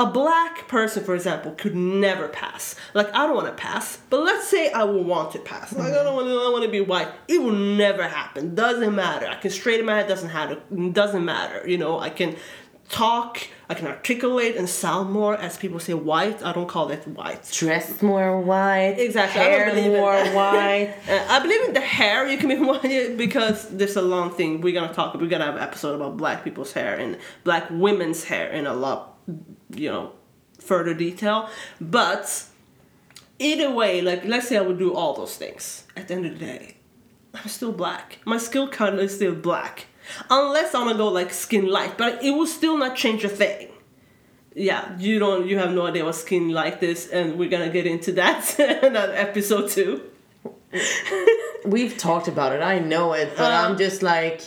[0.00, 2.74] A black person, for example, could never pass.
[2.94, 5.74] Like I don't want to pass, but let's say I will want to pass.
[5.74, 6.32] Like I don't want to.
[6.32, 7.08] I want to be white.
[7.28, 8.54] It will never happen.
[8.54, 9.26] Doesn't matter.
[9.26, 10.08] I can straighten my head.
[10.08, 10.56] Doesn't matter.
[10.92, 11.68] Doesn't matter.
[11.68, 11.98] You know.
[12.00, 12.36] I can
[12.88, 13.46] talk.
[13.68, 15.36] I can articulate and sound more.
[15.36, 16.42] As people say, white.
[16.42, 17.48] I don't call it white.
[17.52, 18.96] Dressed more white.
[18.98, 20.94] Exactly, Hair believe more white.
[21.10, 22.26] Uh, I believe in the hair.
[22.26, 24.60] You can be white because there's a long thing.
[24.62, 25.14] We're gonna talk.
[25.14, 28.66] About we're gonna have an episode about black people's hair and black women's hair in
[28.66, 29.18] a lot,
[29.74, 30.12] you know,
[30.58, 31.48] further detail.
[31.80, 32.44] But
[33.38, 35.84] either way, like let's say I would do all those things.
[35.96, 36.76] At the end of the day,
[37.34, 38.18] I'm still black.
[38.24, 39.86] My skill color is still black,
[40.28, 41.96] unless I'm gonna go like skin light.
[41.98, 43.68] But it will still not change a thing
[44.52, 47.86] yeah, you don't, you have no idea what skin like this, and we're gonna get
[47.86, 50.02] into that in episode too.
[51.64, 52.60] We've talked about it.
[52.60, 54.40] I know it, but Um, I'm just like.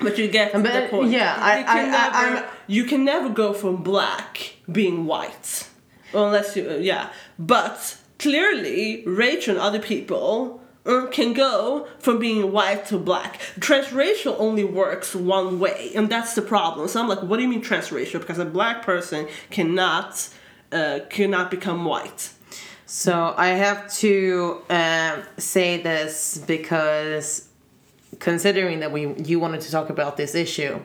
[0.00, 1.10] But you get But, the point.
[1.10, 5.68] yeah, you I- I- I- you can never go from black being white,
[6.12, 7.10] unless you, uh, yeah.
[7.38, 10.60] But clearly, Rachel and other people.
[10.86, 13.40] uh, Can go from being white to black.
[13.58, 16.86] Transracial only works one way, and that's the problem.
[16.86, 18.20] So I'm like, what do you mean transracial?
[18.20, 20.28] Because a black person cannot,
[20.70, 22.30] uh, cannot become white.
[22.86, 27.45] So I have to um, say this because
[28.18, 30.80] considering that we you wanted to talk about this issue,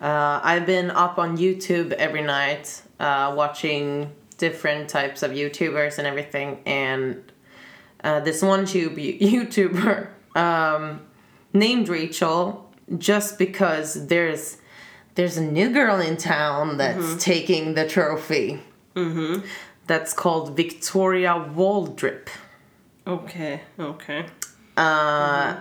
[0.00, 6.06] uh, I've been up on YouTube every night uh, watching different types of YouTubers and
[6.06, 7.32] everything, and
[8.02, 11.00] uh, this one tube YouTuber um,
[11.52, 14.58] named Rachel just because there's
[15.14, 18.60] there's a new girl in town that's taking the trophy.
[18.94, 19.46] Mm-hmm.
[19.86, 22.28] That's called Victoria Waldrip.
[23.06, 24.26] Okay, okay.
[24.76, 25.56] Uh,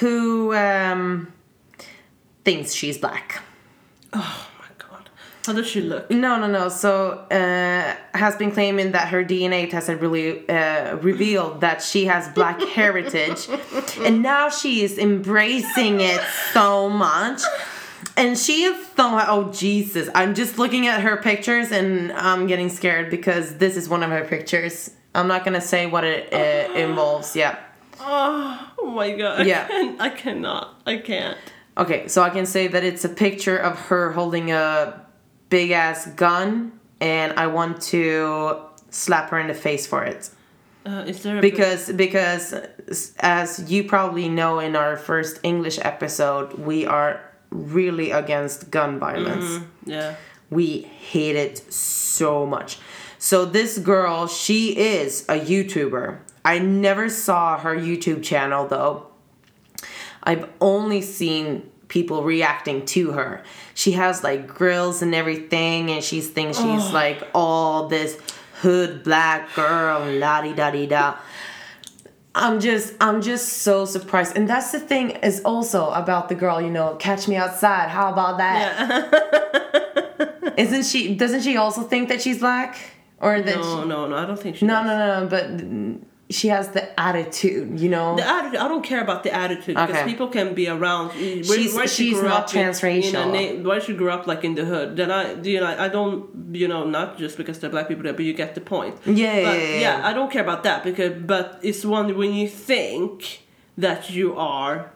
[0.00, 1.32] Who um,
[2.44, 3.42] thinks she's black.
[4.12, 5.10] Oh my god.
[5.44, 6.10] How does she look?
[6.10, 6.68] No, no, no.
[6.68, 12.06] So uh, has been claiming that her DNA test had really uh, revealed that she
[12.06, 13.48] has black heritage,
[14.00, 16.20] and now she is embracing it
[16.52, 17.42] so much.
[18.16, 20.08] And she is so oh Jesus!
[20.14, 24.10] I'm just looking at her pictures and I'm getting scared because this is one of
[24.10, 24.90] her pictures.
[25.14, 27.36] I'm not gonna say what it uh, involves.
[27.36, 27.58] Yeah.
[28.00, 29.40] Oh, oh my god.
[29.40, 29.66] I Yeah.
[29.68, 30.80] can't, I cannot.
[30.86, 31.36] I can't.
[31.76, 35.00] Okay, so I can say that it's a picture of her holding a
[35.48, 38.56] big ass gun, and I want to
[38.90, 40.30] slap her in the face for it.
[40.84, 42.54] Uh, is there a Because because
[43.20, 49.62] as you probably know in our first English episode, we are really against gun violence.
[49.84, 50.14] Yeah.
[50.50, 52.78] We hate it so much.
[53.18, 56.18] So this girl, she is a YouTuber.
[56.48, 59.08] I never saw her YouTube channel though.
[60.22, 63.42] I've only seen people reacting to her.
[63.74, 66.90] She has like grills and everything, and she thinks she's oh.
[66.94, 68.18] like all this
[68.62, 71.18] hood black girl, la di da di da.
[72.34, 74.34] I'm just I'm just so surprised.
[74.34, 77.90] And that's the thing is also about the girl, you know, catch me outside.
[77.90, 79.10] How about that?
[80.16, 80.54] Yeah.
[80.56, 82.78] not she doesn't she also think that she's black?
[83.20, 84.16] Or that no, she, no, no.
[84.16, 84.64] I don't think she.
[84.64, 84.86] no, does.
[84.86, 88.16] no, no, but she has the attitude, you know.
[88.16, 91.08] The attitude, I don't care about the attitude because people can be around.
[91.08, 93.34] Where, She's- where she she's grew not up in- transracial.
[93.34, 94.96] In, na- where she grew up, like in the hood.
[94.96, 98.12] Then I, you know, I don't, you know, not just because they're black people there,
[98.12, 98.96] but you get the point.
[99.06, 99.14] Yeah,
[99.44, 100.06] but, yeah, yeah, yeah.
[100.08, 103.42] I don't care about that because, but it's one when you think
[103.78, 104.92] that you are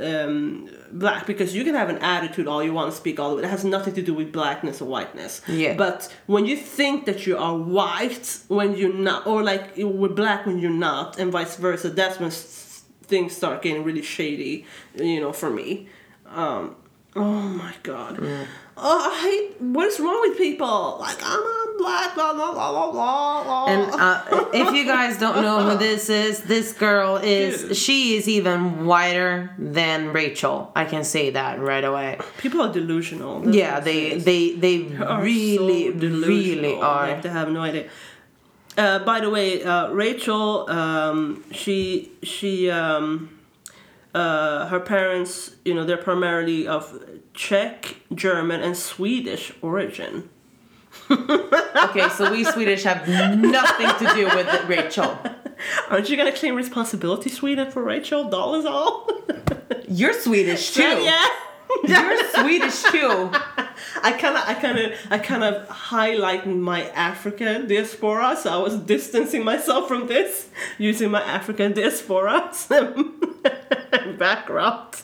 [0.00, 3.36] um, black because you can have an attitude all you want to speak all the
[3.36, 3.42] way.
[3.42, 5.40] It has nothing to do with blackness or whiteness.
[5.48, 5.74] Yeah.
[5.74, 10.46] But when you think that you are white when you're not, or like we're black
[10.46, 14.66] when you're not, and vice versa, that's when s- things start getting really shady.
[14.96, 15.88] You know, for me.
[16.26, 16.76] Um,
[17.14, 18.16] oh my god.
[18.16, 18.46] Mm.
[18.76, 19.60] Oh, I hate.
[19.60, 20.96] What is wrong with people?
[21.00, 22.14] Like I'm a black.
[22.14, 23.42] Blah blah blah blah blah.
[23.44, 23.66] blah.
[23.66, 27.76] And uh, if you guys don't know who this is, this girl is Dude.
[27.76, 30.72] she is even whiter than Rachel.
[30.74, 32.18] I can say that right away.
[32.38, 33.40] people are delusional.
[33.40, 36.28] That's Yeah, they they they are really so delusional.
[36.28, 37.08] really are.
[37.08, 37.88] Like they have no idea.
[38.76, 43.38] Uh, by the way, uh, Rachel, um, she she um,
[44.14, 46.92] uh, her parents, you know, they're primarily of
[47.34, 50.28] Czech, German, and Swedish origin.
[51.10, 55.18] Okay, so we Swedish have nothing to do with it, Rachel.
[55.90, 58.30] Aren't you gonna claim responsibility, Sweden, for Rachel?
[58.30, 59.10] Dolezal?
[59.88, 60.82] You're Swedish too.
[60.82, 61.26] yeah.
[61.84, 63.30] You're Swedish too.
[64.02, 68.56] I kind of, I kind of, I kind of highlighted my African diaspora, so I
[68.56, 72.52] was distancing myself from this using my African diaspora
[74.18, 75.02] background.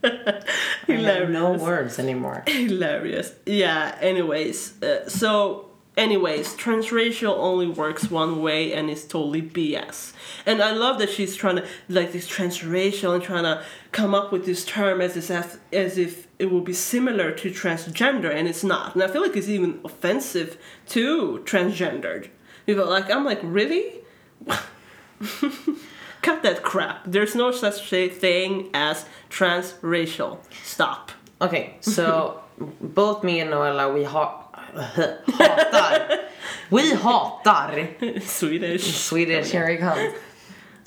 [0.04, 0.42] I
[0.86, 1.20] Hilarious.
[1.20, 2.42] have no words anymore.
[2.46, 3.34] Hilarious.
[3.46, 3.96] Yeah.
[4.00, 10.12] Anyways, uh, so anyways, transracial only works one way, and it's totally BS.
[10.46, 14.32] And I love that she's trying to like this transracial and trying to come up
[14.32, 18.64] with this term as if as if it will be similar to transgender, and it's
[18.64, 18.94] not.
[18.94, 20.56] And I feel like it's even offensive
[20.88, 22.28] to transgendered.
[22.66, 24.00] People like I'm like really.
[26.22, 27.02] Cut that crap.
[27.06, 30.38] There's no such thing as transracial.
[30.62, 31.12] Stop.
[31.40, 32.42] Okay, so
[32.80, 36.28] both me and Noella, we ha- hatar.
[36.70, 38.94] We hatar Swedish.
[38.96, 39.50] Swedish.
[39.50, 40.14] Here it comes.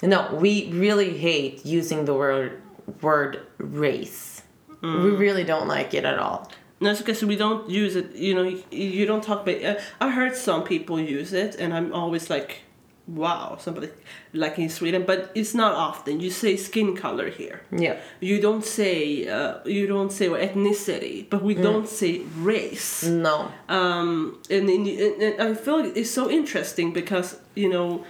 [0.02, 2.62] No, we really hate using the word
[3.02, 4.42] word race.
[4.82, 6.52] We really don't like it at all.
[6.82, 8.14] No, because we don't use it.
[8.14, 9.64] You know, you, you don't talk about.
[9.64, 12.64] Uh, I heard some people use it, and I'm always like,
[13.08, 13.90] "Wow, somebody
[14.34, 16.20] like in Sweden," but it's not often.
[16.20, 17.62] You say skin color here.
[17.72, 17.98] Yeah.
[18.20, 23.04] You don't say uh, you don't say ethnicity, but we don't say race.
[23.04, 23.52] No.
[23.68, 28.06] Um, and, and, and I feel like it's so interesting because you know,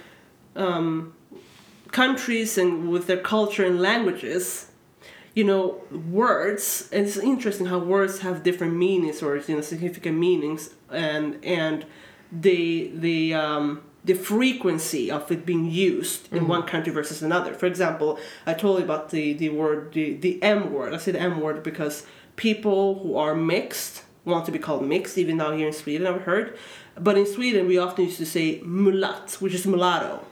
[0.56, 1.14] um,
[1.90, 4.70] countries and with their culture and languages,
[5.34, 6.88] you know, words.
[6.92, 11.84] And it's interesting how words have different meanings or you know significant meanings, and and
[12.30, 17.54] they the um, the frequency of it being used in one country versus another.
[17.54, 20.92] For example, I told you about the the word the the M word.
[20.94, 25.18] I say the M word because people who are mixed want to be called mixed,
[25.18, 26.56] even now here in Sweden I've heard.
[26.98, 30.24] But in Sweden we often used to say mulat, which is mulatto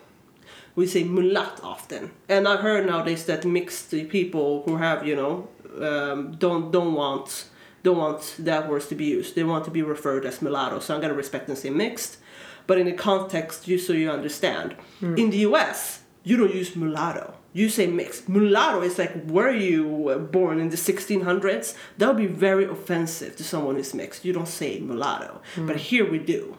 [0.74, 5.48] we say mulat often and I've heard nowadays that mixed people who have you know
[5.80, 7.46] um, don't don't want
[7.82, 10.94] don't want that words to be used they want to be referred as mulatto so
[10.94, 12.18] i'm going to respect and say mixed
[12.66, 14.74] but in the context just so you understand.
[15.00, 15.16] Hmm.
[15.16, 17.34] In the us you don't use mulatto.
[17.52, 22.26] You say mixed mulatto is like were you born in the 1600s that would be
[22.26, 24.24] very offensive to someone who's mixed.
[24.24, 25.40] You don't say mulatto.
[25.54, 25.66] Hmm.
[25.66, 26.56] But here we do.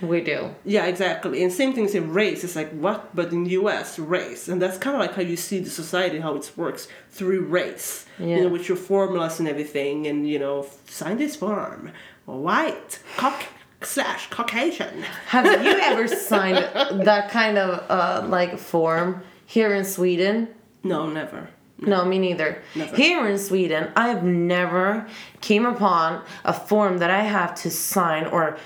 [0.00, 0.54] We do.
[0.64, 1.42] yeah, exactly.
[1.42, 2.42] And same thing in race.
[2.42, 3.98] It's like what, but in the U.S.
[3.98, 7.42] race, and that's kind of like how you see the society how it works through
[7.44, 8.06] race.
[8.18, 11.92] You know, with your formulas and everything, and you know, sign this form,
[12.24, 13.44] white, cock
[13.82, 15.02] slash Caucasian.
[15.26, 16.56] Have you ever signed
[17.04, 20.48] that kind of uh, like form here in Sweden?
[20.82, 21.48] No, never.
[21.78, 22.62] No, me neither.
[22.74, 22.94] Never.
[22.94, 25.06] Here in Sweden, I've never
[25.40, 28.58] came upon a form that I have to sign or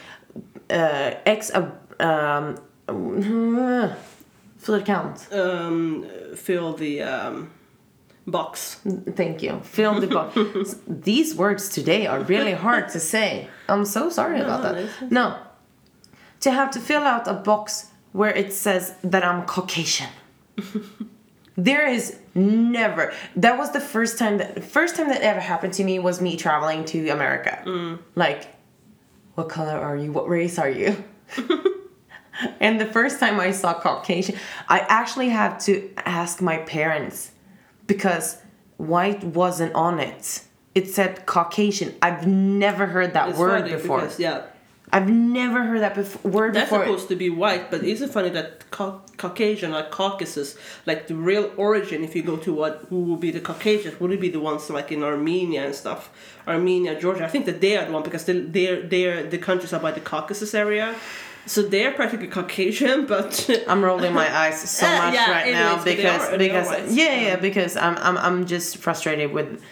[0.71, 2.57] uh, ex um
[4.61, 5.33] flerkant.
[5.33, 7.51] Um, fill the um,
[8.27, 8.81] box.
[9.15, 9.61] Thank you.
[9.63, 10.77] Fill the box.
[10.87, 13.49] These words today are really hard to say.
[13.69, 15.11] I'm so sorry about that.
[15.11, 15.39] No.
[16.41, 20.11] To have to fill out a box where it says that I'm Caucasian.
[21.57, 23.13] there is never.
[23.37, 26.37] That was the first time that first time that ever happened to me was me
[26.37, 27.63] traveling to America.
[27.65, 27.99] Mm.
[28.15, 28.55] Like,
[29.35, 30.13] what color are you?
[30.13, 31.03] What race are you?
[32.61, 34.37] and the first time I saw Caucasian,
[34.69, 37.33] I actually had to ask my parents
[37.87, 38.39] because
[38.77, 40.43] white wasn't on it.
[40.75, 41.95] It said Caucasian.
[42.03, 44.01] I've never heard that It's word before.
[44.01, 44.43] because, yeah,
[44.93, 46.85] I've never heard that bef- word that's before.
[46.85, 50.57] supposed to be white, but isn't it funny that Cau- Caucasian, like Caucasus,
[50.87, 54.11] like the real origin, if you go to what who would be the Caucasians, would
[54.11, 56.11] it be the ones like in Armenia and stuff?
[56.49, 57.25] Armenia, Georgia.
[57.25, 59.93] I think that they are the one because they they're they're the countries are by
[59.93, 60.95] the Caucasus area.
[61.47, 65.85] So they're practically Caucasian, but I'm rolling my eyes so much yeah, right now is,
[65.85, 69.63] because are- because yeah yeah because I'm I'm I'm just frustrated with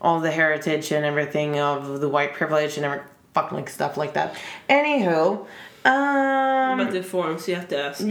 [0.00, 3.00] all the heritage and everything of the white privilege and every
[3.34, 4.34] fucking like stuff like that.
[4.68, 5.46] Anywho,
[5.84, 8.04] um, but the forms you have to ask.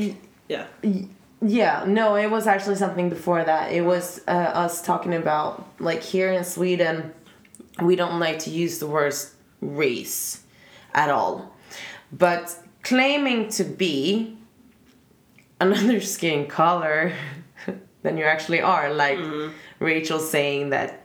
[0.47, 0.65] Yeah.
[1.41, 3.71] Yeah, no, it was actually something before that.
[3.71, 7.13] It was uh, us talking about like here in Sweden,
[7.81, 10.43] we don't like to use the words race
[10.93, 11.55] at all,
[12.11, 12.57] but
[12.89, 14.37] claiming to be
[15.61, 17.13] another skin color
[18.03, 19.19] than you actually are, like
[19.79, 20.95] Rachel saying that.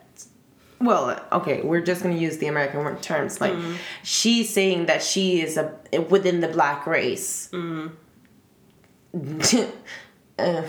[0.80, 3.41] Well, okay, we're just gonna use the American terms.
[3.41, 3.55] Like,
[4.03, 5.66] she's saying that she is a
[6.11, 7.49] within the black race.
[10.39, 10.62] uh,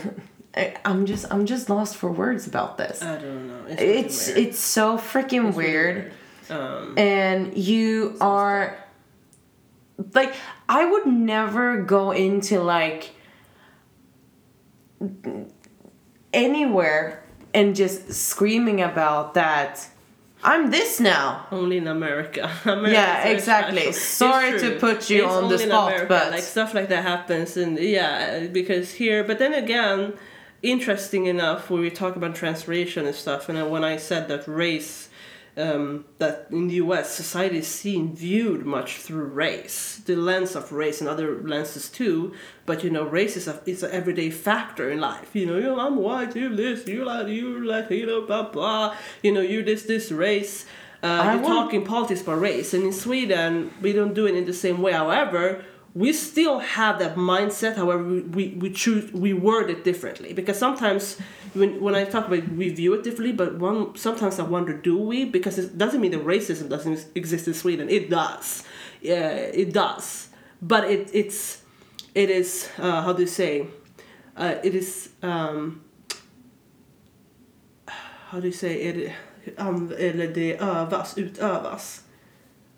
[0.56, 3.02] I, I'm just I'm just lost for words about this.
[3.02, 3.60] I don't know.
[3.68, 4.38] It's, it's weird.
[4.48, 6.12] it's so freaking It's really weird.
[6.48, 8.78] Um, And you are
[10.14, 10.34] like
[10.68, 13.10] I would never go into like
[16.32, 17.24] anywhere
[17.54, 19.88] and just screaming about that
[20.44, 21.46] I'm this now.
[21.50, 22.48] only in America.
[22.64, 23.90] America Yeah, exactly.
[23.92, 27.56] Sorry to put you It's on the spot, America, but- like stuff like that happens,
[27.56, 29.24] and yeah, because here.
[29.24, 30.12] But then again,
[30.62, 35.08] interesting enough, when we talk about translation and stuff, and when I said that race.
[35.58, 37.14] Um, that in the U.S.
[37.14, 42.34] society is seen viewed much through race, the lens of race and other lenses too.
[42.66, 45.34] But you know, race is a is an everyday factor in life.
[45.34, 48.94] You know, you I'm white, you this, you like you like you know, blah blah.
[49.22, 50.66] You know, you this this race.
[51.02, 54.26] Uh, I you want- talk in politics about race, and in Sweden we don't do
[54.26, 54.92] it in the same way.
[54.92, 55.64] However,
[55.96, 57.76] we still have that mindset.
[57.76, 61.18] However, we, we, choose we word it differently because sometimes
[61.54, 64.98] when when I talk about we view it differently, but one sometimes I wonder do
[64.98, 67.88] we because it doesn't mean that racism doesn't exist in Sweden.
[67.88, 68.62] It does,
[69.00, 69.30] yeah,
[69.62, 70.28] it does,
[70.60, 71.62] but it it's
[72.14, 73.66] it is uh, how do you say
[74.36, 75.80] uh, it is um,
[78.28, 79.12] how do you say it
[79.56, 82.02] um, eller det övas utövas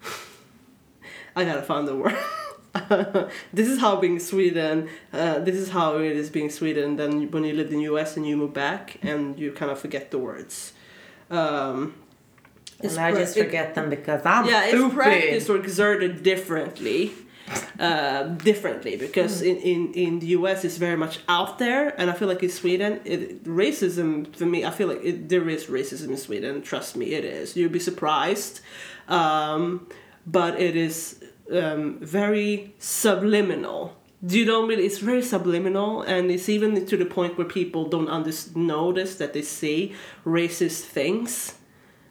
[1.34, 2.16] I gotta find the word.
[3.52, 4.88] this is how being Sweden.
[5.12, 6.96] Uh, this is how it is being Sweden.
[6.96, 10.10] Then when you lived in US and you move back and you kind of forget
[10.10, 10.72] the words.
[11.30, 11.94] Um,
[12.80, 14.94] and I just it- forget them because I'm yeah, it's stupid.
[14.94, 17.12] practiced or exerted differently.
[17.78, 22.12] Uh, differently because in, in, in the US it's very much out there and I
[22.12, 26.10] feel like in Sweden it, racism for me I feel like it, there is racism
[26.10, 28.60] in Sweden trust me it is you'd be surprised
[29.08, 29.88] um,
[30.26, 33.94] but it is um, very subliminal
[34.26, 37.82] Do you don't really it's very subliminal and it's even to the point where people
[37.88, 39.92] don't under, notice that they say
[40.26, 41.54] racist things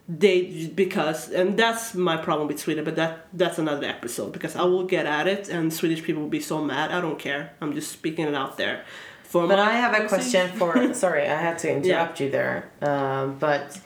[0.08, 4.62] they because and that's my problem with Sweden but that that's another episode because I
[4.64, 7.74] will get at it and Swedish people will be so mad I don't care I'm
[7.74, 8.84] just speaking it out there
[9.24, 10.94] for But I have a question for.
[11.04, 12.24] sorry, I had to interrupt Yeah.
[12.26, 12.70] you there.
[12.80, 13.78] Um, but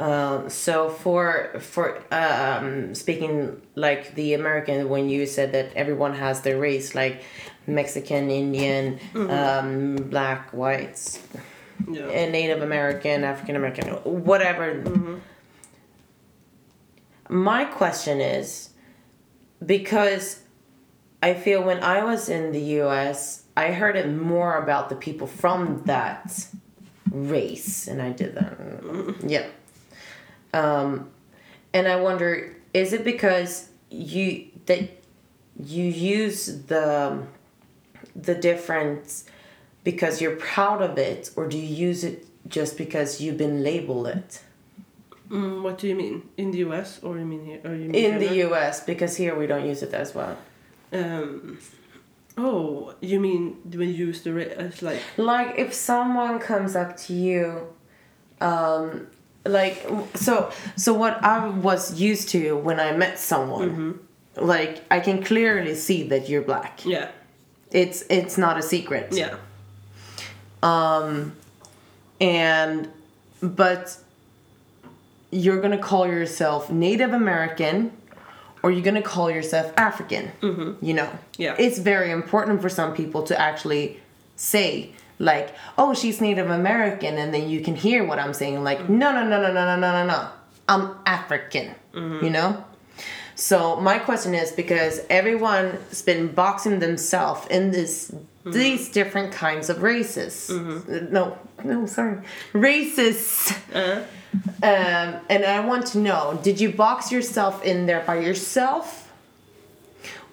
[0.00, 6.40] um, so for for um, speaking like the American, when you said that everyone has
[6.40, 7.22] their race, like
[7.66, 11.20] Mexican, Indian, um, black, whites,
[11.86, 12.06] yeah.
[12.06, 13.88] and Native American, African American,
[14.24, 15.20] whatever.
[17.28, 18.70] My question is
[19.64, 20.40] because
[21.22, 25.26] I feel when I was in the US, I heard it more about the people
[25.26, 26.46] from that
[27.10, 29.14] race, and I did that.
[29.28, 29.46] Yeah.
[30.52, 31.10] Um,
[31.72, 34.88] and I wonder, is it because you that
[35.62, 37.22] you use the
[38.16, 39.24] the difference
[39.84, 44.08] because you're proud of it, or do you use it just because you've been labeled
[44.08, 44.42] it?
[45.28, 47.94] Mm, what do you mean in the US or you mean here or you mean
[47.94, 48.48] In the?
[48.50, 50.36] US, because here we don't use it as well.
[50.92, 51.58] um
[52.36, 53.42] oh you mean
[53.78, 57.44] when you use the as like Like if someone comes up to you
[58.40, 59.06] um,
[59.44, 64.00] like so so what I was used to when I met someone,
[64.36, 66.84] like I can clearly see that you're black.
[66.84, 67.10] Yeah.
[67.70, 69.12] It's it's not a secret.
[69.12, 69.36] Yeah.
[70.62, 71.36] Um,
[72.20, 72.88] and
[73.40, 73.96] but
[75.30, 77.92] you're gonna call yourself Native American,
[78.62, 80.32] or you're gonna call yourself African.
[80.42, 80.84] Mm-hmm.
[80.84, 81.10] You know.
[81.38, 81.56] Yeah.
[81.58, 84.00] It's very important for some people to actually
[84.36, 85.48] say like,
[85.78, 88.64] "Oh, she's Native American," and then you can hear what I'm saying.
[88.64, 90.20] Like, no, no, no, no, no, no, no, no, no.
[90.72, 91.74] I'm African.
[92.24, 92.64] You know.
[93.34, 98.12] So my question is because everyone's been boxing themselves in this
[98.44, 100.50] these different kinds of races.
[100.50, 102.18] Uh, No, no, sorry,
[102.52, 103.52] races.
[103.74, 104.00] Uh,
[104.62, 109.10] Um, and I want to know: Did you box yourself in there by yourself,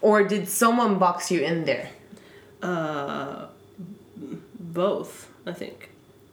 [0.01, 1.89] or did someone box you in there?
[2.61, 3.46] uh,
[4.85, 5.11] both,
[5.45, 5.89] I think.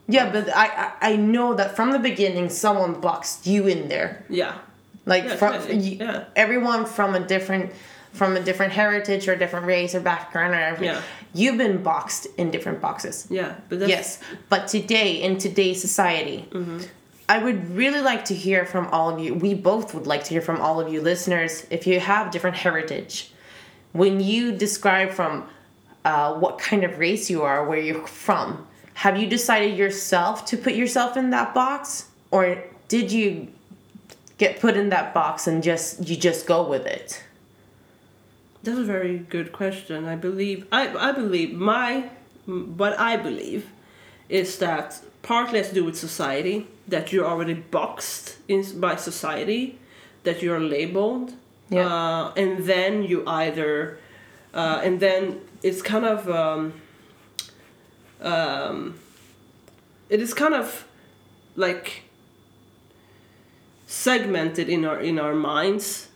[0.07, 4.23] Yeah, but I I, know that from the beginning someone boxed you in there.
[4.29, 4.53] Yeah.
[5.05, 6.23] Like Yeah, from definitely, y- yeah.
[6.35, 7.71] everyone from a different
[8.19, 10.95] from a different heritage or different race or background or everything.
[10.95, 11.01] Yeah.
[11.39, 13.27] You've been boxed in different boxes.
[13.29, 13.55] Yeah.
[13.67, 14.07] But that's, Yes,
[14.47, 16.79] but today in today's society, mm-hmm.
[17.27, 19.33] I would really like to hear from all of you.
[19.33, 22.57] We both would like to hear from all of you listeners if you have different
[22.57, 23.31] heritage.
[23.91, 25.33] When you describe from
[26.05, 30.55] uh, what kind of race you are, where you're from, have you decided yourself to
[30.57, 33.47] put yourself in that box, or did you
[34.37, 37.23] get put in that box and just you just go with it?
[38.63, 40.05] That's a very good question.
[40.05, 42.09] I believe I I believe my
[42.45, 43.63] what I believe
[44.29, 49.77] is that partly has to do with society that you're already boxed in by society
[50.23, 51.33] that you're labeled
[51.69, 51.87] Yeah.
[51.87, 53.97] uh, and then you either
[54.53, 56.73] uh, and then it's kind of um,
[58.21, 58.99] um,
[60.09, 60.85] it is kind of
[61.55, 62.03] like
[63.87, 66.09] segmented in our in our minds.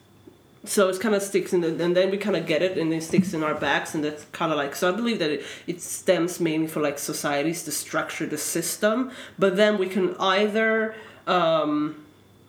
[0.65, 2.93] So it kind of sticks in the, and then we kind of get it and
[2.93, 5.41] it sticks in our backs and that's kind of like so i believe that it,
[5.67, 9.09] it stems mainly for like societies the structure the system.
[9.39, 10.95] But then we can either
[11.25, 12.05] um,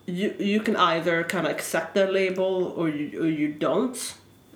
[0.06, 3.96] you, you can either kind of accept that label or you, or you don't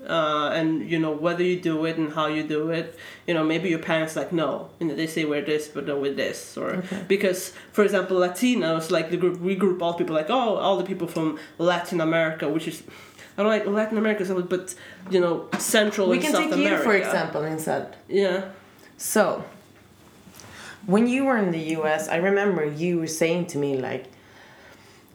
[0.08, 3.42] uh, and you know whether you do it and how you do it you know
[3.44, 6.82] maybe your parents like no and they say wear this but no with this or
[7.08, 10.84] because for example latinos like the group we group all people like oh all the
[10.84, 12.82] people from latin america which is
[13.36, 14.76] I don't like Latin America, so- but
[15.10, 16.76] you know, Central We and can South take America.
[16.76, 17.96] you for example instead.
[18.06, 18.52] Yeah.
[18.96, 19.42] So,
[20.86, 24.04] when you were in the US, I remember you were saying to me like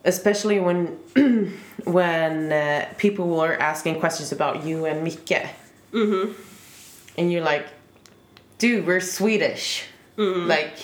[0.03, 0.97] especially when
[1.85, 5.49] when uh, people were asking questions about you and Micke.
[5.93, 6.31] Mm-hmm.
[7.17, 7.67] And you're like,
[8.57, 9.83] "Dude, we're Swedish."
[10.17, 10.47] Mm-hmm.
[10.47, 10.75] Like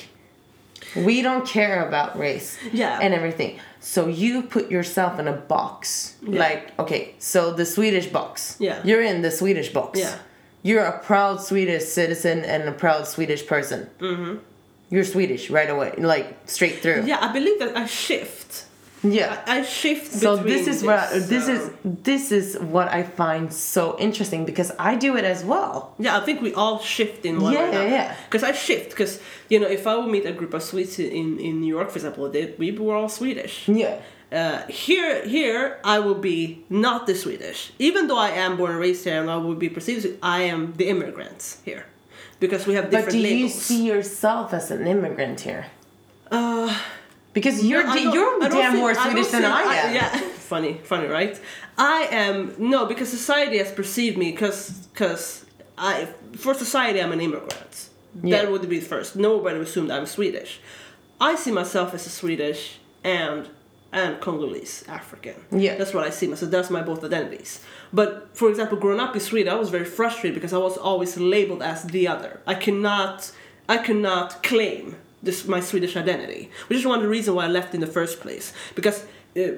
[0.95, 2.99] we don't care about race Yeah.
[3.01, 3.59] and everything.
[3.81, 6.15] So you put yourself in a box.
[6.21, 6.39] Yeah.
[6.39, 8.55] Like, okay, so the Swedish box.
[8.59, 8.81] Yeah.
[8.83, 9.99] You're in the Swedish box.
[9.99, 10.17] Yeah.
[10.63, 13.89] You're a proud Swedish citizen and a proud Swedish person.
[13.99, 14.37] Mm-hmm.
[14.89, 17.03] You're Swedish right away, like straight through.
[17.05, 18.65] Yeah, I believe that I shift.
[19.11, 19.41] Yeah.
[19.45, 23.53] I shift So between this is what this is um, this is what I find
[23.53, 25.93] so interesting because I do it as well.
[25.99, 27.87] Yeah, I think we all shift in one Yeah, another.
[27.89, 28.15] yeah.
[28.25, 31.39] Because I shift, because you know, if I would meet a group of Swedes in
[31.39, 33.67] in New York, for example, they, we were all Swedish.
[33.67, 33.95] Yeah.
[34.31, 38.79] Uh, here, here, I will be not the Swedish, even though I am born and
[38.79, 40.03] raised here, and I will be perceived.
[40.05, 41.85] as- I am the immigrants here,
[42.39, 45.65] because we have different But do you see yourself as an immigrant here?
[46.31, 46.73] Uh,
[47.35, 49.93] Because you're No, I d- you're damn more Swedish than I am.
[49.93, 50.09] yeah,
[50.53, 51.39] funny, funny, right?
[51.77, 55.45] I am no because society has perceived me because because
[55.77, 56.07] I
[56.43, 57.89] for society I'm an immigrant.
[58.23, 58.37] Yeah.
[58.37, 59.09] That would be first.
[59.17, 60.51] Nobody would assume that I'm Swedish.
[61.19, 62.61] I see myself as a Swedish
[63.03, 63.49] and
[63.91, 65.35] and Congolese African.
[65.51, 65.75] Yeah.
[65.79, 66.49] that's what I see myself.
[66.51, 67.51] That's my both identities.
[67.99, 68.09] But
[68.39, 71.61] for example, growing up in Sweden, I was very frustrated because I was always labeled
[71.61, 72.31] as the other.
[72.47, 73.31] I cannot
[73.67, 74.95] I cannot claim
[75.25, 77.87] this my Swedish identity, which is one of the reasons why I left in the
[77.87, 78.53] first place.
[78.75, 79.05] Because
[79.37, 79.51] uh,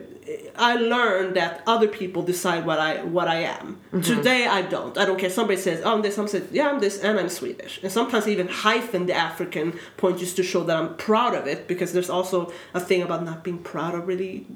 [0.55, 3.79] I learned that other people decide what I what I am.
[4.01, 4.97] Today I don't.
[4.97, 5.29] I don't care.
[5.29, 7.79] Somebody says, "Oh, I'm this." Some says, "Yeah, I'm this," and I'm Swedish.
[7.83, 11.45] And sometimes I even hyphen the African point just to show that I'm proud of
[11.45, 11.67] it.
[11.67, 14.47] Because there's also a thing about not being proud of really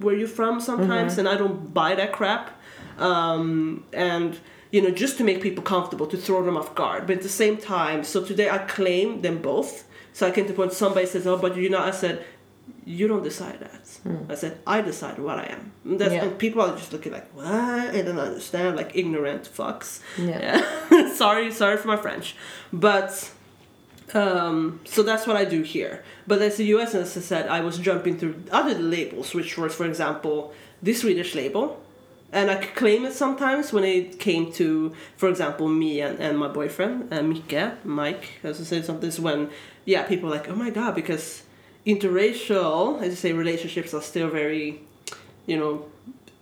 [0.00, 2.58] where you're from sometimes, and I don't buy that crap.
[2.98, 4.38] Um, and
[4.70, 7.06] you know, just to make people comfortable, to throw them off guard.
[7.06, 9.84] But at the same time, so today I claim them both.
[10.14, 12.24] So I came to the point somebody says, "Oh, but you know," I said,
[12.86, 13.84] "You don't decide that."
[14.32, 16.24] I said, "I decide what I am." And, that's, Yeah.
[16.24, 17.46] and people are just looking like, "What?"
[17.98, 20.00] I don't understand, like ignorant fucks.
[20.30, 20.40] Yeah.
[20.46, 21.12] Yeah.
[21.22, 22.26] sorry, sorry for my French,
[22.72, 23.10] but
[24.12, 25.94] Um, so that's what I do here.
[26.26, 29.74] But as the US, as I said, I was jumping through other labels, which was,
[29.74, 30.52] for example,
[30.82, 31.80] the Swedish label.
[32.34, 36.36] And I could claim it sometimes when it came to, for example, me and, and
[36.36, 39.08] my boyfriend, uh, Micke, Mike, as I said, something.
[39.22, 39.50] When,
[39.84, 41.44] yeah, people were like, oh my god, because
[41.86, 44.80] interracial, as you say, relationships are still very,
[45.46, 45.86] you know,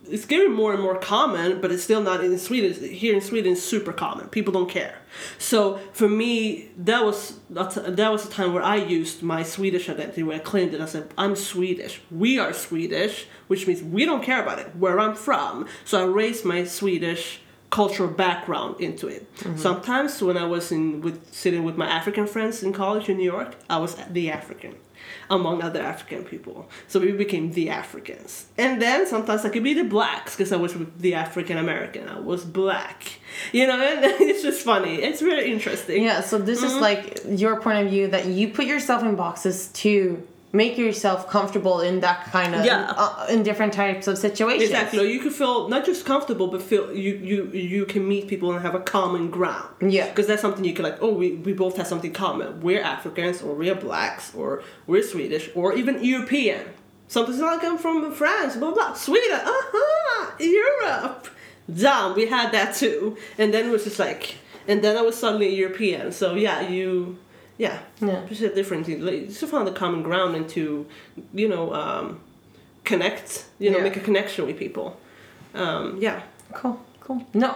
[0.09, 2.73] it's getting more and more common, but it's still not in Sweden.
[2.93, 4.27] Here in Sweden, it's super common.
[4.27, 4.97] People don't care.
[5.37, 9.89] So for me, that was that, that was a time where I used my Swedish
[9.89, 10.81] identity, where I claimed it.
[10.81, 12.01] I said, "I'm Swedish.
[12.11, 15.67] We are Swedish," which means we don't care about it where I'm from.
[15.85, 17.39] So I raised my Swedish
[17.69, 19.33] cultural background into it.
[19.37, 19.57] Mm-hmm.
[19.57, 23.31] Sometimes when I was in with sitting with my African friends in college in New
[23.31, 24.75] York, I was the African
[25.29, 26.69] among other African people.
[26.87, 28.45] So we became the Africans.
[28.57, 32.07] And then sometimes I could be the blacks because I was the African American.
[32.09, 33.19] I was black.
[33.51, 34.95] You know, and it's just funny.
[35.01, 36.03] It's really interesting.
[36.03, 36.67] Yeah, so this Mm-hmm.
[36.67, 40.25] is like your point of view that you put yourself in boxes to
[40.55, 42.93] make yourself comfortable in that kind of Yeah.
[42.95, 44.69] uh, in different types of situations.
[44.69, 45.11] Exactly.
[45.11, 48.61] You can feel not just comfortable, but feel you you you can meet people and
[48.61, 49.69] have a common ground.
[49.81, 50.07] Yeah.
[50.09, 50.99] Because that's something you can like.
[51.01, 52.61] Oh, we, we both have something common.
[52.61, 56.61] We're Africans, or we're blacks, or we're Swedish, or even European.
[57.07, 58.93] Something's like I'm from France, blah blah.
[58.93, 60.31] Sweden, uh huh.
[60.39, 61.27] Europe.
[61.73, 63.17] Damn, we had that too.
[63.39, 64.35] And then it was just like,
[64.67, 66.11] and then I was suddenly European.
[66.11, 67.17] So yeah, you.
[67.57, 68.25] Yeah, Yeah.
[68.27, 69.01] just a different thing.
[69.05, 70.85] Like, to find the common ground and to,
[71.33, 72.19] you know, um,
[72.83, 73.45] connect.
[73.59, 73.83] You know, Yeah.
[73.83, 74.97] make a connection with people.
[75.53, 76.21] Um, yeah.
[76.53, 77.25] Cool, cool.
[77.33, 77.55] No,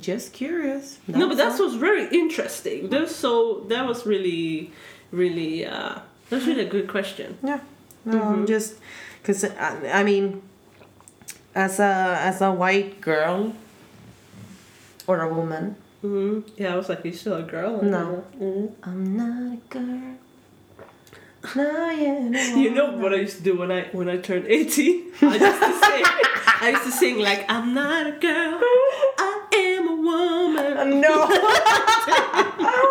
[0.00, 0.98] just curious.
[1.08, 1.66] no, but that's all.
[1.66, 2.88] what's very interesting.
[2.90, 4.70] There's so that was really,
[5.12, 5.66] really.
[5.66, 5.98] Uh,
[6.30, 7.36] that's really a good question.
[7.42, 7.60] Yeah.
[8.04, 8.28] No, Mm-hmm.
[8.34, 8.74] I'm just
[9.22, 10.42] because I, I mean,
[11.54, 13.52] as a as a white girl
[15.06, 17.80] or a woman, hmm Yeah, I was like, you still a girl?
[17.82, 18.24] No.
[18.38, 18.72] Mhm.
[18.82, 20.20] I'm not a girl.
[21.56, 22.18] No, yeah.
[22.28, 25.12] No, You know what I used to do when I when I turned eighteen?
[25.22, 26.04] I used to sing.
[26.64, 28.60] I used to sing like, I'm not a girl,
[29.18, 29.32] I
[29.72, 31.00] am a woman.
[31.00, 31.16] No.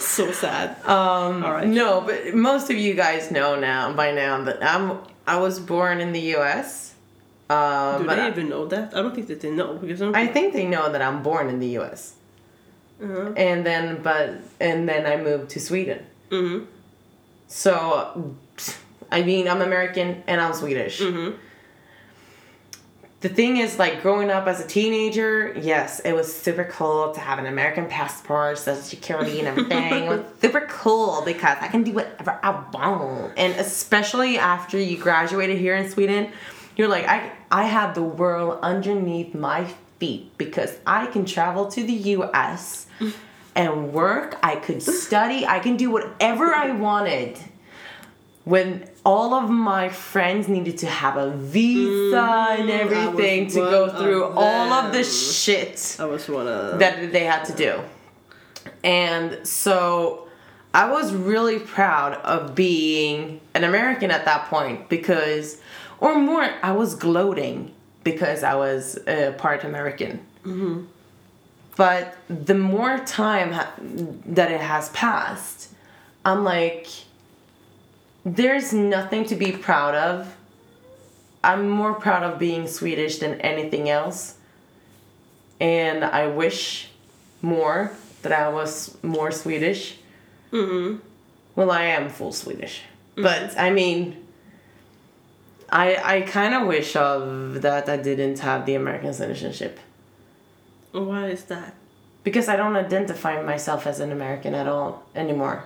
[0.00, 0.80] So sad.
[0.86, 1.68] Um, All right.
[1.68, 6.00] No, but most of you guys know now by now that I'm I was born
[6.00, 6.94] in the U.S.
[7.50, 8.94] Um, Do they I, even know that?
[8.96, 10.14] I don't think that they know because I'm.
[10.16, 12.14] I think they know that I'm born in the U.S.
[13.02, 14.30] uh And then, but
[14.60, 16.00] and then I moved to Sweden.
[16.30, 16.58] hmm
[17.48, 18.34] So,
[19.10, 21.00] I mean, I'm American and I'm Swedish.
[21.00, 21.30] hmm
[23.20, 27.20] The thing is, like, growing up as a teenager, yes, it was super cool to
[27.20, 30.04] have an American passport, social security, and everything.
[30.04, 33.32] it was super cool because I can do whatever I want.
[33.36, 36.30] And especially after you graduated here in Sweden,
[36.76, 39.66] you're like, I, I have the world underneath my
[39.98, 42.86] feet because I can travel to the US
[43.54, 47.38] and work, I could study, I can do whatever I wanted
[48.44, 52.16] when all of my friends needed to have a visa
[52.58, 56.46] and Mm, was everything to go of through all of the shit I was one
[56.48, 56.78] of.
[56.78, 57.80] that they had to do.
[58.84, 60.28] And so
[60.72, 65.60] I was really proud of being an American at that point because,
[66.00, 67.74] or more, I was gloating
[68.04, 70.20] because I was uh, part American.
[71.76, 75.68] But the more time ha- that it has passed,
[76.24, 76.86] I'm like,
[78.24, 80.34] there's nothing to be proud of.
[81.44, 84.34] I'm more proud of being Swedish than anything else.
[85.60, 86.88] And I wish
[87.42, 87.92] more
[88.22, 89.96] that I was more Swedish.
[90.50, 90.96] hmm
[91.54, 92.82] Well, I am full Swedish.
[93.16, 94.16] But I mean,
[95.70, 99.78] I I kind of wish of that I didn't have the American citizenship
[100.92, 101.74] Why is that?
[102.24, 105.64] because I don't identify myself as an American at all anymore.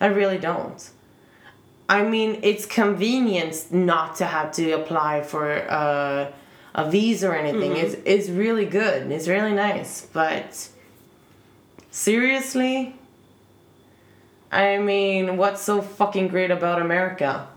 [0.00, 0.88] I really don't.
[1.88, 6.30] I mean, it's convenient not to have to apply for uh,
[6.74, 7.76] a visa or anything.
[7.76, 9.10] It's, it's really good.
[9.10, 10.06] It's really nice.
[10.12, 10.68] But
[11.90, 12.94] seriously,
[14.52, 17.48] I mean, what's so fucking great about America?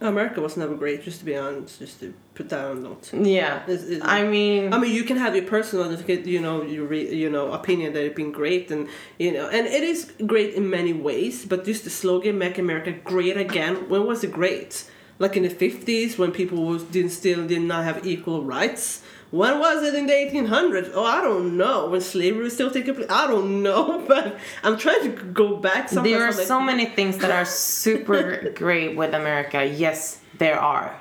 [0.00, 3.10] America was never great, just to be honest, just to put that on note.
[3.12, 3.62] Yeah.
[3.68, 5.90] It's- it's- I mean, I mean, you can have your personal,
[6.26, 8.88] you know, your re, you know opinion that it's been great, and
[9.18, 11.44] you know, and it is great in many ways.
[11.46, 14.84] But just the slogan "Make America Great Again," when was it great?
[15.20, 19.00] Like in the fifties, when people was didn't still did not have equal rights.
[19.34, 20.92] When was it in the 1800s?
[20.94, 21.88] Oh, I don't know.
[21.88, 24.04] When slavery was still taking place, I don't know.
[24.06, 25.90] But I'm trying to go back.
[25.90, 29.64] There are like, so many things that are super great with America.
[29.64, 30.96] Yes, there are.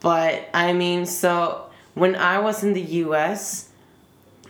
[0.00, 3.68] But I mean, so when I was in the US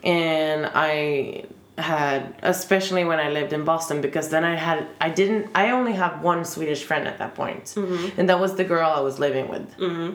[0.03, 1.45] and I
[1.77, 5.93] had especially when I lived in Boston because then I had I didn't I only
[5.93, 8.19] have one Swedish friend at that point mm-hmm.
[8.19, 10.11] and that was the girl I was living with mm-hmm.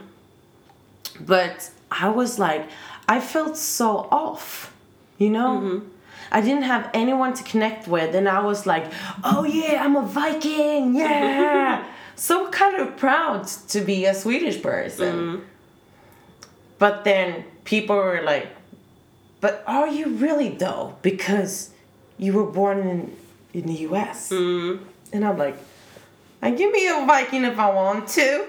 [1.21, 2.69] but I was like
[3.07, 4.73] I felt so off
[5.17, 5.81] you know
[6.31, 8.91] I didn't have anyone to connect with and I was like
[9.23, 11.85] oh yeah I'm a Viking yeah
[12.15, 15.45] so kind of proud to be a Swedish person
[16.77, 18.47] but then people were like
[19.45, 20.95] but are you really though?
[21.03, 21.69] Because
[22.17, 23.15] you were born in
[23.53, 24.31] in the U.S.
[24.31, 24.83] Mm-hmm.
[25.13, 25.55] And I'm like,
[26.41, 28.47] I can be a Viking if I want to,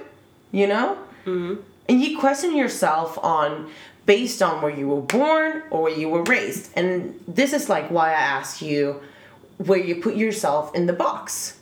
[0.53, 0.97] you know.
[1.26, 1.61] Mm-hmm.
[1.89, 3.70] And you question yourself on
[4.07, 6.70] based on where you were born or where you were raised.
[6.76, 9.01] And this is like why I asked you
[9.59, 11.59] where you put yourself in the box.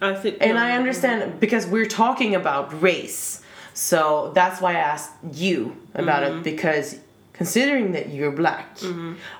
[0.00, 0.38] I think.
[0.40, 3.42] And I understand because we're talking about race.
[3.74, 6.38] So that's why I asked you about Mm-hmm.
[6.38, 6.98] it because
[7.32, 8.78] considering that you're black,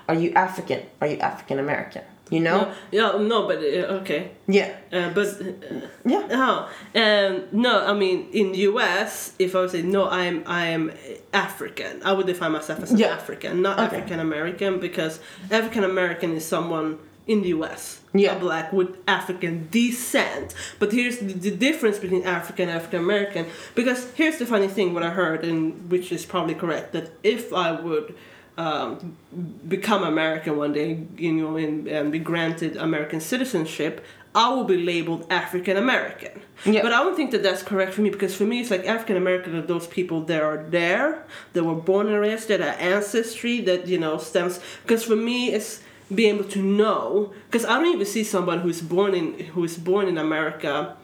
[0.07, 0.81] are you African?
[1.01, 2.03] Are you African American?
[2.29, 2.71] You know?
[2.91, 4.31] Yeah, no, but uh, okay.
[4.47, 4.75] Yeah.
[4.93, 6.27] Uh, but uh, Yeah.
[6.31, 10.67] Oh, um, no, I mean in the U.S., if I would say no, I'm I
[10.67, 10.91] am
[11.33, 12.01] African.
[12.03, 13.07] I would define myself as an Yeah.
[13.07, 13.85] African, not Okay.
[13.97, 15.19] African American, because
[15.49, 18.01] African American is someone in the U.S.
[18.13, 18.35] Yeah.
[18.35, 20.53] a black with African descent.
[20.79, 23.45] But here's the, the difference between African and African American.
[23.75, 27.51] Because here's the funny thing: what I heard, and which is probably correct, that if
[27.53, 28.13] I would.
[28.65, 29.15] Um,
[29.75, 30.89] become American one day,
[31.25, 33.93] you know, and, and be granted American citizenship,
[34.35, 36.41] I will be labeled African American.
[36.65, 36.81] Yeah.
[36.81, 39.15] But I don't think that that's correct for me because for me, it's like African
[39.15, 43.61] American are those people that are there, that were born and raised, that are ancestry,
[43.61, 44.59] that, you know, stems.
[44.83, 45.81] Because for me, it's
[46.13, 47.33] being able to know.
[47.47, 50.97] Because I don't even see someone who's born in who is born in America.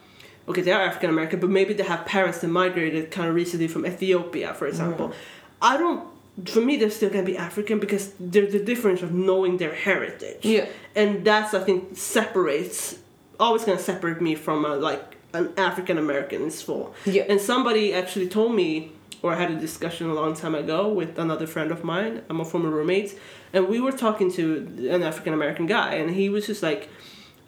[0.50, 3.70] Okay, they are African American, but maybe they have parents that migrated kind of recently
[3.70, 5.14] from Ethiopia, for example.
[5.62, 6.15] I don't.
[6.46, 10.44] For me, they're still gonna be African because there's the difference of knowing their heritage
[10.44, 10.66] Yeah.
[10.96, 12.98] and that's I think separates
[13.40, 16.94] always gonna separate me from a, like an African American is full.
[17.06, 17.24] Yeah.
[17.30, 21.18] And somebody actually told me, or I had a discussion a long time ago with
[21.18, 22.22] another friend of mine.
[22.30, 23.18] I'm a former roommate,
[23.54, 24.44] and we were talking to
[24.92, 26.90] an African American guy, and he was just like,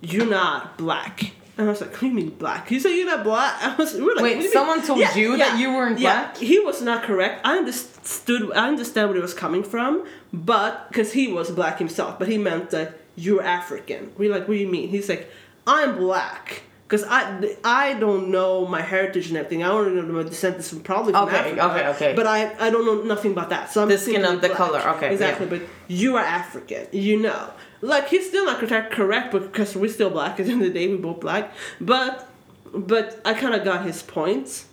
[0.01, 3.05] "You're not black." And I was like, "What do you mean black?" He said, "You're
[3.07, 5.57] not black." I was we like, Wait, "What do you mean?" someone told you that
[5.59, 6.23] you weren't yeah.
[6.25, 6.37] black?
[6.37, 7.41] He was not correct.
[7.45, 8.51] I understood.
[8.53, 12.37] I understand where he was coming from, but because he was black himself, but he
[12.37, 14.11] meant that you're African.
[14.17, 14.89] We're like, what do you mean?
[14.89, 15.29] He's like,
[15.65, 16.61] I'm black.
[16.87, 19.61] Because I, I don't know my heritage and everything.
[19.61, 21.63] I don't know my descent is from probably from Okay, Africa.
[21.65, 22.13] okay, okay.
[22.15, 23.69] But I, I don't know nothing about that.
[23.73, 24.57] So I'm The skin of the black.
[24.57, 25.57] color, okay, Exactly, yeah.
[25.57, 26.87] but you are African.
[26.93, 27.49] You know.
[27.81, 30.39] Like, he's still not correct, correct because we're still black.
[30.39, 31.53] At the end of the day, we're both black.
[31.79, 32.27] But,
[32.73, 34.65] but I kind of got his points.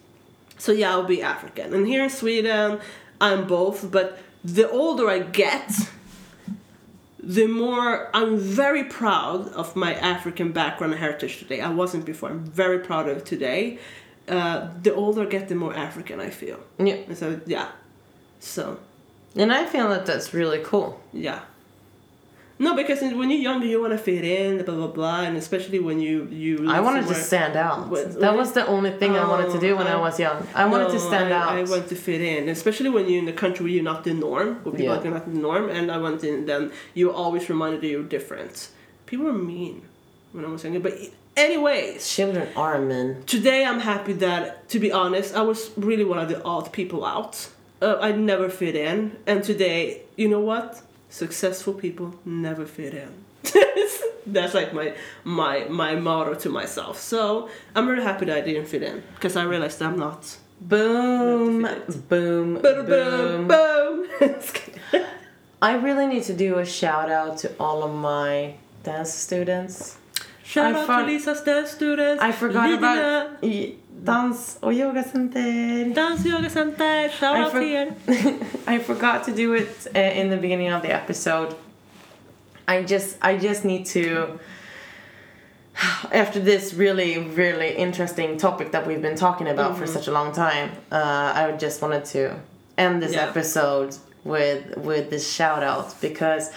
[0.59, 1.75] So yeah, I'll be African.
[1.75, 2.81] And here in Sweden,
[3.21, 3.91] I'm both.
[3.91, 5.71] But the older I get,
[7.19, 11.61] the more I'm very proud of my African background and heritage today.
[11.61, 12.31] I wasn't before.
[12.31, 13.79] I'm very proud of it today.
[14.29, 16.61] Uh, the older I get, the more African I feel.
[16.79, 16.95] Yeah.
[16.95, 17.73] And so yeah,
[18.41, 18.79] so
[19.37, 21.01] And I feel that that's really cool.
[21.13, 21.41] yeah.
[22.57, 25.81] No, because when you're younger, you want to fit in, blah blah blah, and especially
[25.81, 26.71] when you you.
[26.71, 27.89] I wanted to stand out.
[27.89, 30.47] What- That was the only thing I wanted to do when I Oh, was young.
[30.55, 31.49] I wanted to stand I, out.
[31.59, 34.15] I wanted to fit in, especially when you're in a country where you're not the
[34.15, 35.01] norm, where people Yeah.
[35.09, 36.47] are not the norm, and I went in.
[36.47, 38.69] Then you're always reminded that you're different.
[39.07, 39.83] People are mean
[40.33, 40.95] when I was younger, but
[41.37, 43.23] anyways, Children are men.
[43.27, 47.05] today I'm happy that, to be honest, I was really one of the odd people
[47.05, 47.49] out.
[47.83, 50.81] Uh, I never fit in, and today, you know what?
[51.09, 53.11] Successful people never fit in.
[54.27, 56.99] That's like my my my motto to myself.
[56.99, 60.37] So I'm really happy that I didn't fit in because I realized I'm not.
[60.61, 63.49] Boom, Not boom, Boom, boom.
[63.49, 64.07] boom.
[65.63, 69.99] I really need to do a shout out to all of my dance students.
[70.43, 72.23] Shout I out for- to Lisa's dance students.
[72.23, 73.43] I forgot about
[74.03, 75.95] dans och yogacenter.
[75.95, 77.09] Dans Yoga Center.
[77.09, 77.95] Shout I, out for- to er.
[78.75, 81.55] I forgot to do it uh, in the beginning of the episode.
[82.67, 84.39] I just I just need to
[86.13, 90.33] after this really really interesting topic that we've been talking about for such a long
[90.33, 90.71] time.
[90.91, 92.37] Uh, I just wanted to
[92.79, 93.29] end this Yeah.
[93.29, 96.51] episode with with this shout out because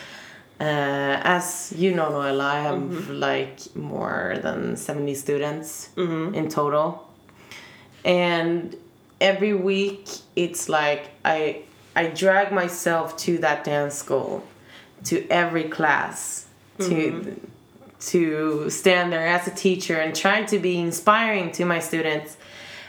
[0.60, 7.07] uh, as you know Noella, I have like more than 70 students in total
[8.06, 8.76] and
[9.20, 11.62] every week it's like i
[11.95, 14.45] i drag myself to that dance school
[15.04, 17.34] to every class to mm-hmm.
[18.00, 22.38] to stand there as a teacher and try to be inspiring to my students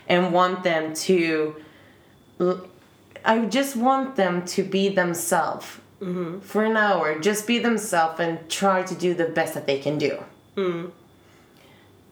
[0.09, 1.55] and want them to
[3.25, 5.67] I just want them to be themselves
[6.01, 6.41] mm-hmm.
[6.41, 7.19] for an hour.
[7.19, 10.23] Just be themselves and try to do the best that they can do.
[10.57, 10.89] Mm-hmm.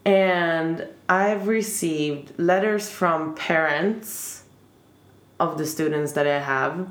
[0.05, 4.43] And I've received letters from parents
[5.39, 6.89] of the students that I have.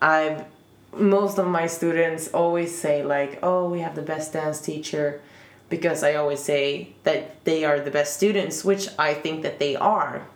[0.00, 0.44] I've
[0.92, 5.20] most of my students always say like, "Oh, we have the best dance teacher,"
[5.68, 9.76] because I always say that they are the best students, which I think that they
[9.76, 10.26] are.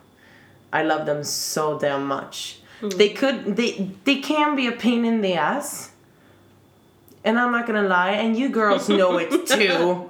[0.71, 2.59] I love them so damn much.
[2.79, 2.89] Hmm.
[2.89, 5.91] They could they they can be a pain in the ass.
[7.23, 10.09] And I'm not gonna lie, and you girls know it too.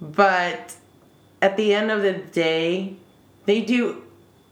[0.00, 0.74] But
[1.40, 2.94] at the end of the day,
[3.46, 4.02] they do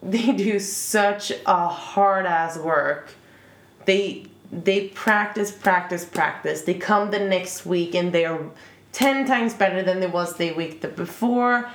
[0.02, 3.10] they do such a hard ass work.
[3.84, 6.62] They they practice, practice, practice.
[6.62, 8.38] They come the next week and they're
[8.92, 11.68] ten times better than they was the week the before.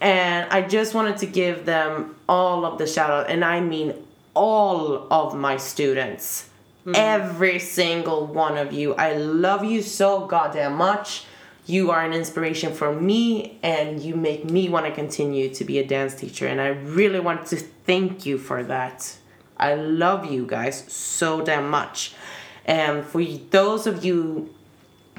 [0.00, 3.94] And I just wanted to give them all of the shout out, and I mean
[4.34, 6.48] all of my students.
[6.86, 6.92] Mm-hmm.
[6.94, 8.94] Every single one of you.
[8.94, 11.24] I love you so goddamn much.
[11.70, 15.78] You are an inspiration for me, and you make me want to continue to be
[15.78, 16.48] a dance teacher.
[16.48, 19.16] And I really want to thank you for that.
[19.56, 22.12] I love you guys so damn much.
[22.64, 24.52] And for those of you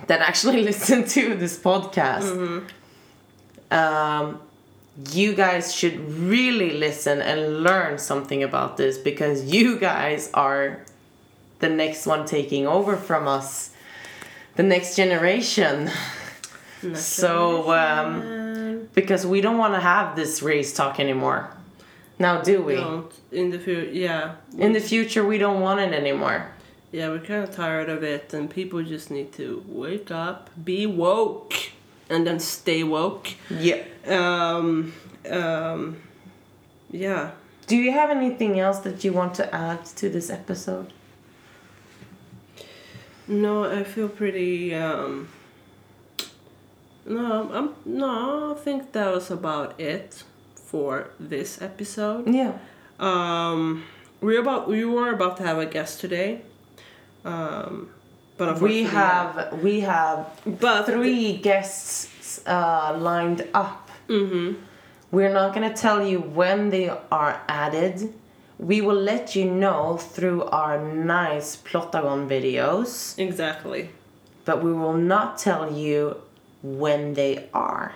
[0.07, 2.67] that actually listen to this podcast,
[3.71, 4.41] um,
[5.13, 10.83] you guys should really listen and learn something about this because you guys are
[11.59, 13.69] the next one taking over from us,
[14.57, 15.89] the next generation.
[16.95, 21.49] So, um, because we don't want to have this race talk anymore.
[22.19, 22.75] Now, do we?
[22.75, 23.91] Don't in the future.
[23.91, 26.47] Yeah, In the future, we don't want it anymore.
[26.91, 30.85] yeah, we're kind of tired of it, and people just need to wake up, be
[30.85, 31.53] woke,
[32.09, 33.29] and then stay woke.
[33.49, 33.81] Yeah.
[34.07, 34.93] Um,
[35.29, 35.97] um,
[36.91, 37.31] yeah.
[37.67, 40.91] Do you have anything else that you want to add to this episode?
[43.27, 44.75] No, I feel pretty.
[44.75, 45.29] Um,
[47.05, 48.51] no, I'm no.
[48.51, 50.23] I think that was about it
[50.55, 52.27] for this episode.
[52.33, 52.57] Yeah.
[52.99, 53.83] Um,
[54.21, 56.41] we about we were about to have a guest today.
[57.25, 57.89] Um,
[58.37, 63.89] but We have we have but three guests uh, lined up.
[64.07, 64.59] Mm-hmm.
[65.11, 68.13] We're not gonna tell you when they are added.
[68.57, 73.89] We will let you know through our nice Plotagon videos, Exactly.
[74.45, 76.17] but we will not tell you
[76.63, 77.93] when they are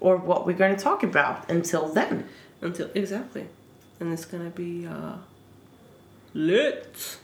[0.00, 2.28] or what we're going to talk about until then.
[2.60, 3.46] Until exactly,
[4.00, 5.16] and it's gonna be uh,
[6.34, 7.18] lit.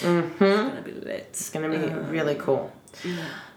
[0.00, 1.26] hmm It's gonna be lit.
[1.30, 2.72] It's gonna be Uh, really cool.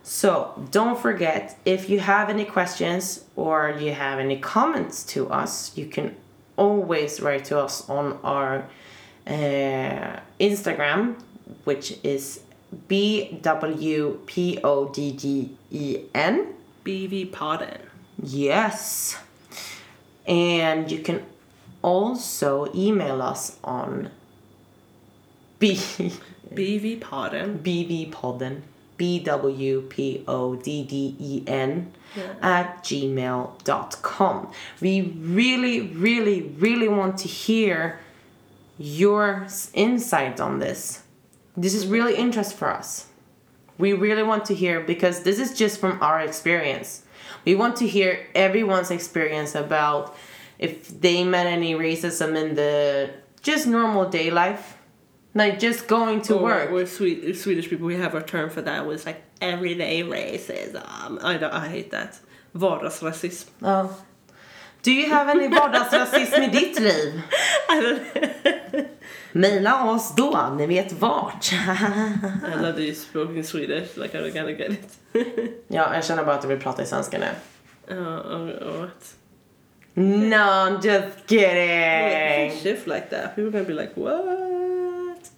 [0.03, 5.71] So don't forget if you have any questions or you have any comments to us,
[5.77, 6.15] you can
[6.57, 8.65] always write to us on our
[9.27, 11.15] uh, Instagram,
[11.63, 12.41] which is
[12.87, 16.55] B W P O D D E N.
[16.83, 17.79] BV Podden.
[18.21, 19.17] Yes.
[20.27, 21.23] And you can
[21.81, 24.11] also email us on
[25.59, 25.73] B
[26.53, 27.59] BV Podden.
[27.59, 28.61] BVpodden,
[28.97, 32.33] B W P O D D E N, Yeah.
[32.41, 34.51] at gmail.com.
[34.81, 37.99] We really, really, really want to hear
[38.79, 41.03] your insight on this.
[41.55, 43.05] This is really interest for us.
[43.79, 47.03] We really want to hear because this is just from our experience.
[47.45, 50.15] We want to hear everyone's experience about
[50.59, 53.09] if they met any racism in the
[53.41, 54.75] just normal day life.
[55.33, 56.71] Like just going to Or work.
[56.71, 57.85] We're Swe- Swedish people.
[57.87, 58.85] We have a term for that.
[58.85, 60.83] Was like everyday racism.
[61.23, 61.53] I don't.
[61.53, 62.19] I hate that.
[62.55, 63.47] Vardagsrasism.
[63.61, 63.87] Ja.
[64.81, 67.23] Do you have any vardagsrasism i ditt liv?
[69.31, 71.51] Maila oss då, ni vet vart.
[71.53, 73.97] I love you spoke in Swedish.
[73.97, 74.99] Like I gonna get it.
[75.67, 77.27] ja, jag känner bara att du vill prata i svenska nu.
[77.91, 79.13] uh, uh, what?
[79.93, 82.51] No, I'm just kidding.
[82.63, 83.35] shift like that.
[83.35, 85.31] People gonna be like, what?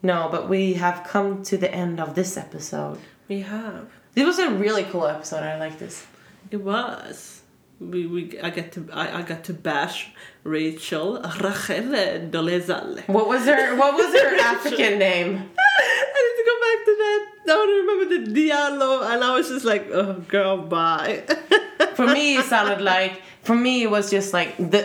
[0.00, 2.98] No, but we have come to the end of this episode.
[3.28, 3.86] We have.
[4.14, 5.42] This was a really cool episode.
[5.42, 6.06] I like this.
[6.50, 7.41] It was.
[7.90, 10.10] We, we I get to I, I got to bash
[10.44, 11.86] Rachel Rachel
[12.30, 13.08] Dolezal.
[13.08, 15.28] What was her What was her African name?
[15.36, 17.26] I need to go back to that.
[17.44, 21.24] I don't remember the Diallo, and I was just like, oh girl, bye.
[21.94, 23.20] For me, it sounded like.
[23.42, 24.82] For me, it was just like the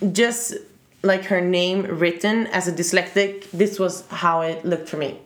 [0.00, 0.54] the just
[1.02, 3.48] like her name written as a dyslexic.
[3.52, 5.20] This was how it looked for me.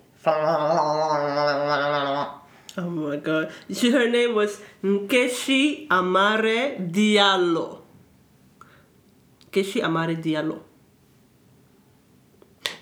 [2.76, 3.52] Oh my god.
[3.72, 7.80] She, her name was Nkechi Amare Diallo.
[9.50, 10.60] Nkechi Amare Diallo.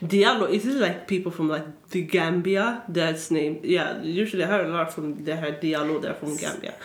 [0.02, 2.82] Diallo, is it like people from like the Gambia?
[2.88, 3.64] That's named.
[3.64, 6.00] Yeah, usually I heard a lot from they heard Diallo.
[6.00, 6.74] They're from Gambia.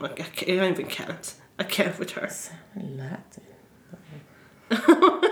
[0.00, 1.34] Like I, can't, I even can't.
[1.56, 2.28] I can't with her.
[2.76, 3.44] Latin.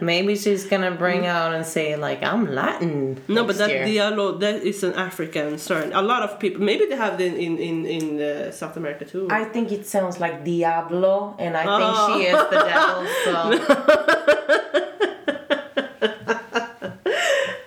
[0.00, 3.16] Maybe she's gonna bring out and say like I'm Latin.
[3.28, 3.86] No, but next that year.
[3.86, 5.92] Diallo that is an African surname.
[5.94, 9.28] A lot of people, maybe they have it in in in uh, South America too.
[9.30, 11.78] I think it sounds like Diablo, and I Oh.
[11.78, 13.06] think she is the devil.
[13.24, 13.32] So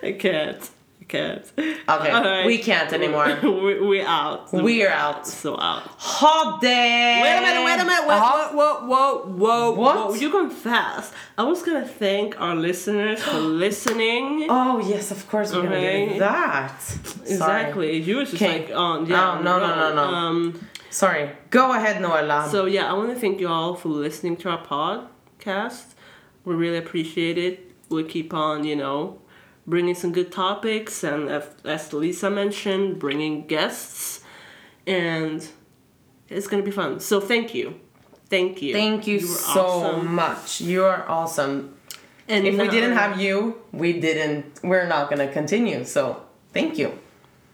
[0.08, 0.70] I can't.
[1.10, 1.44] Can't.
[1.58, 2.46] okay, Alright.
[2.46, 3.26] we can't anymore.
[3.42, 4.52] we, we out.
[4.52, 5.26] We're out.
[5.26, 5.82] So out.
[5.98, 7.20] Hot day.
[7.22, 8.48] Wait a minute, wait a minute, wait, Uh-huh.
[8.58, 9.96] whoa, whoa, whoa, whoa, What?
[9.96, 11.12] whoa, you're going fast.
[11.36, 14.46] I was gonna thank our listeners for listening.
[14.48, 16.72] Oh yes, of course we're gonna do that.
[17.26, 17.96] exactly.
[17.98, 18.66] You was just Okay.
[18.66, 19.38] like on yeah.
[19.38, 20.02] Oh, no, no, no, no.
[20.02, 21.26] Um Sorry.
[21.26, 21.30] Sorry.
[21.50, 22.48] Go ahead, Noella.
[22.50, 25.86] so yeah, I wanna thank you all for listening to our podcast.
[26.44, 27.72] We really appreciate it.
[27.88, 29.20] We'll keep on, you know,
[29.70, 31.30] bringing some good topics and
[31.64, 34.20] as, Lisa mentioned, bringing guests
[34.86, 35.48] and
[36.28, 37.00] it's gonna be fun.
[37.00, 37.78] So thank you.
[38.28, 38.72] Thank you.
[38.72, 40.14] Thank you, were so awesome.
[40.14, 40.60] much.
[40.60, 41.74] You are awesome.
[42.28, 44.60] And If we didn't have you, we didn't.
[44.62, 45.84] We're not gonna continue.
[45.84, 46.98] So thank you.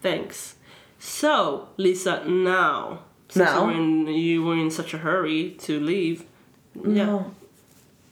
[0.01, 0.55] Thanks.
[0.99, 3.61] So, Lisa, now since Now?
[3.61, 6.25] you were, in, you were in such a hurry to leave,
[6.75, 7.35] yeah, No.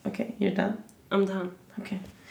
[0.06, 0.84] Okay, you're done.
[1.12, 1.56] I'm done.
[1.80, 2.00] Okay.